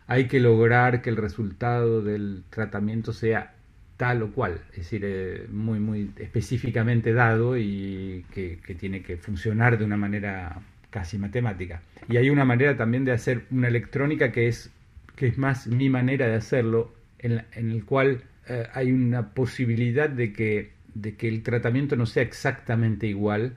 hay 0.07 0.26
que 0.28 0.40
lograr 0.40 1.03
que 1.03 1.11
el 1.11 1.16
resultado 1.16 2.03
del 2.03 2.44
tratamiento 2.51 3.12
sea 3.12 3.55
tal 3.99 4.22
o 4.22 4.30
cual, 4.30 4.61
es 4.70 4.76
decir, 4.76 5.03
eh, 5.05 5.46
muy, 5.51 5.80
muy 5.80 6.12
específicamente 6.18 7.12
dado 7.12 7.59
y 7.59 8.24
que, 8.32 8.59
tiene 8.78 9.03
que 9.03 9.16
funcionar 9.16 9.76
de 9.76 9.84
una 9.84 9.96
manera 9.96 10.61
casi 10.88 11.18
matemática. 11.18 11.82
Y 12.09 12.16
hay 12.16 12.30
una 12.30 12.44
manera 12.44 12.76
también 12.76 13.05
de 13.05 13.12
hacer 13.12 13.44
una 13.51 13.66
electrónica 13.66 14.30
que 14.30 14.46
es, 14.46 14.70
que 15.16 15.26
es 15.26 15.36
más 15.36 15.66
mi 15.66 15.90
manera 15.90 16.28
de 16.28 16.36
hacerlo, 16.36 16.94
en, 17.18 17.44
el 17.53 17.84
cual 17.84 18.22
eh, 18.49 18.68
hay 18.72 18.92
una 18.92 19.30
posibilidad 19.34 20.09
de 20.09 20.32
que, 20.32 20.70
de 20.94 21.16
que 21.16 21.28
el 21.28 21.42
tratamiento 21.42 21.96
no 21.96 22.07
sea 22.07 22.22
exactamente 22.22 23.09
igual 23.09 23.57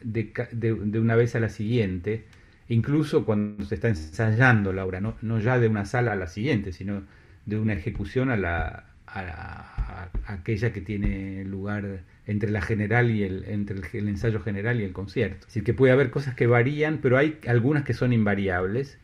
de, 0.00 0.32
de, 0.52 0.72
una 0.72 1.16
vez 1.16 1.36
a 1.36 1.40
la 1.40 1.50
siguiente, 1.50 2.24
incluso 2.70 3.26
cuando 3.26 3.66
se 3.66 3.74
está 3.74 3.88
ensayando 3.88 4.72
la 4.72 4.86
obra, 4.86 5.02
no, 5.02 5.16
no 5.20 5.38
ya 5.38 5.58
de 5.58 5.68
una 5.68 5.84
sala 5.84 6.12
a 6.12 6.16
la 6.16 6.28
siguiente, 6.28 6.72
sino 6.72 7.02
de 7.44 7.58
una 7.58 7.74
ejecución 7.74 8.30
a 8.30 8.38
la, 8.38 8.91
aquella 10.26 10.72
que 10.72 10.80
tiene 10.80 11.44
lugar 11.44 12.00
entre 12.26 12.50
la 12.50 12.60
general 12.60 13.10
y 13.10 13.24
el, 13.24 13.44
entre 13.46 13.76
el, 13.98 14.08
ensayo 14.08 14.40
general 14.40 14.80
y 14.80 14.84
el 14.84 14.92
concierto. 14.92 15.46
Es 15.52 15.62
que 15.62 15.74
puede 15.74 15.92
haber 15.92 16.10
cosas 16.10 16.34
que 16.34 16.46
varían, 16.46 16.98
pero 17.02 17.18
hay 17.18 17.38
algunas 17.46 17.84
que 17.84 17.94
son 17.94 18.12
invariables. 18.12 18.98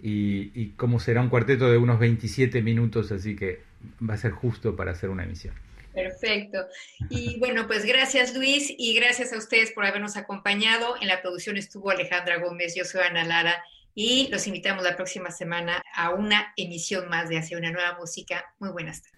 y, 0.00 0.52
y 0.54 0.74
como 0.76 1.00
será 1.00 1.22
un 1.22 1.28
cuarteto 1.28 1.68
de 1.68 1.76
unos 1.76 1.98
27 1.98 2.62
minutos, 2.62 3.10
así 3.10 3.34
que 3.34 3.66
va 4.08 4.14
a 4.14 4.18
ser 4.18 4.32
justo 4.32 4.76
para 4.76 4.92
hacer 4.92 5.10
una 5.10 5.24
emisión. 5.24 5.54
Perfecto. 5.92 6.66
Y 7.10 7.38
bueno, 7.38 7.66
pues 7.66 7.84
gracias 7.84 8.34
Luis 8.34 8.72
y 8.76 8.94
gracias 8.94 9.32
a 9.32 9.38
ustedes 9.38 9.72
por 9.72 9.84
habernos 9.84 10.16
acompañado. 10.16 10.96
En 11.00 11.08
la 11.08 11.22
producción 11.22 11.56
estuvo 11.56 11.90
Alejandra 11.90 12.38
Gómez, 12.38 12.74
yo 12.74 12.84
soy 12.84 13.02
Ana 13.02 13.24
Lara 13.24 13.62
y 13.94 14.28
los 14.30 14.46
invitamos 14.46 14.84
la 14.84 14.96
próxima 14.96 15.30
semana 15.30 15.82
a 15.94 16.10
una 16.10 16.52
emisión 16.56 17.08
más 17.08 17.28
de 17.28 17.38
Hacia 17.38 17.58
una 17.58 17.72
nueva 17.72 17.98
música. 17.98 18.44
Muy 18.58 18.70
buenas 18.70 19.02
tardes. 19.02 19.17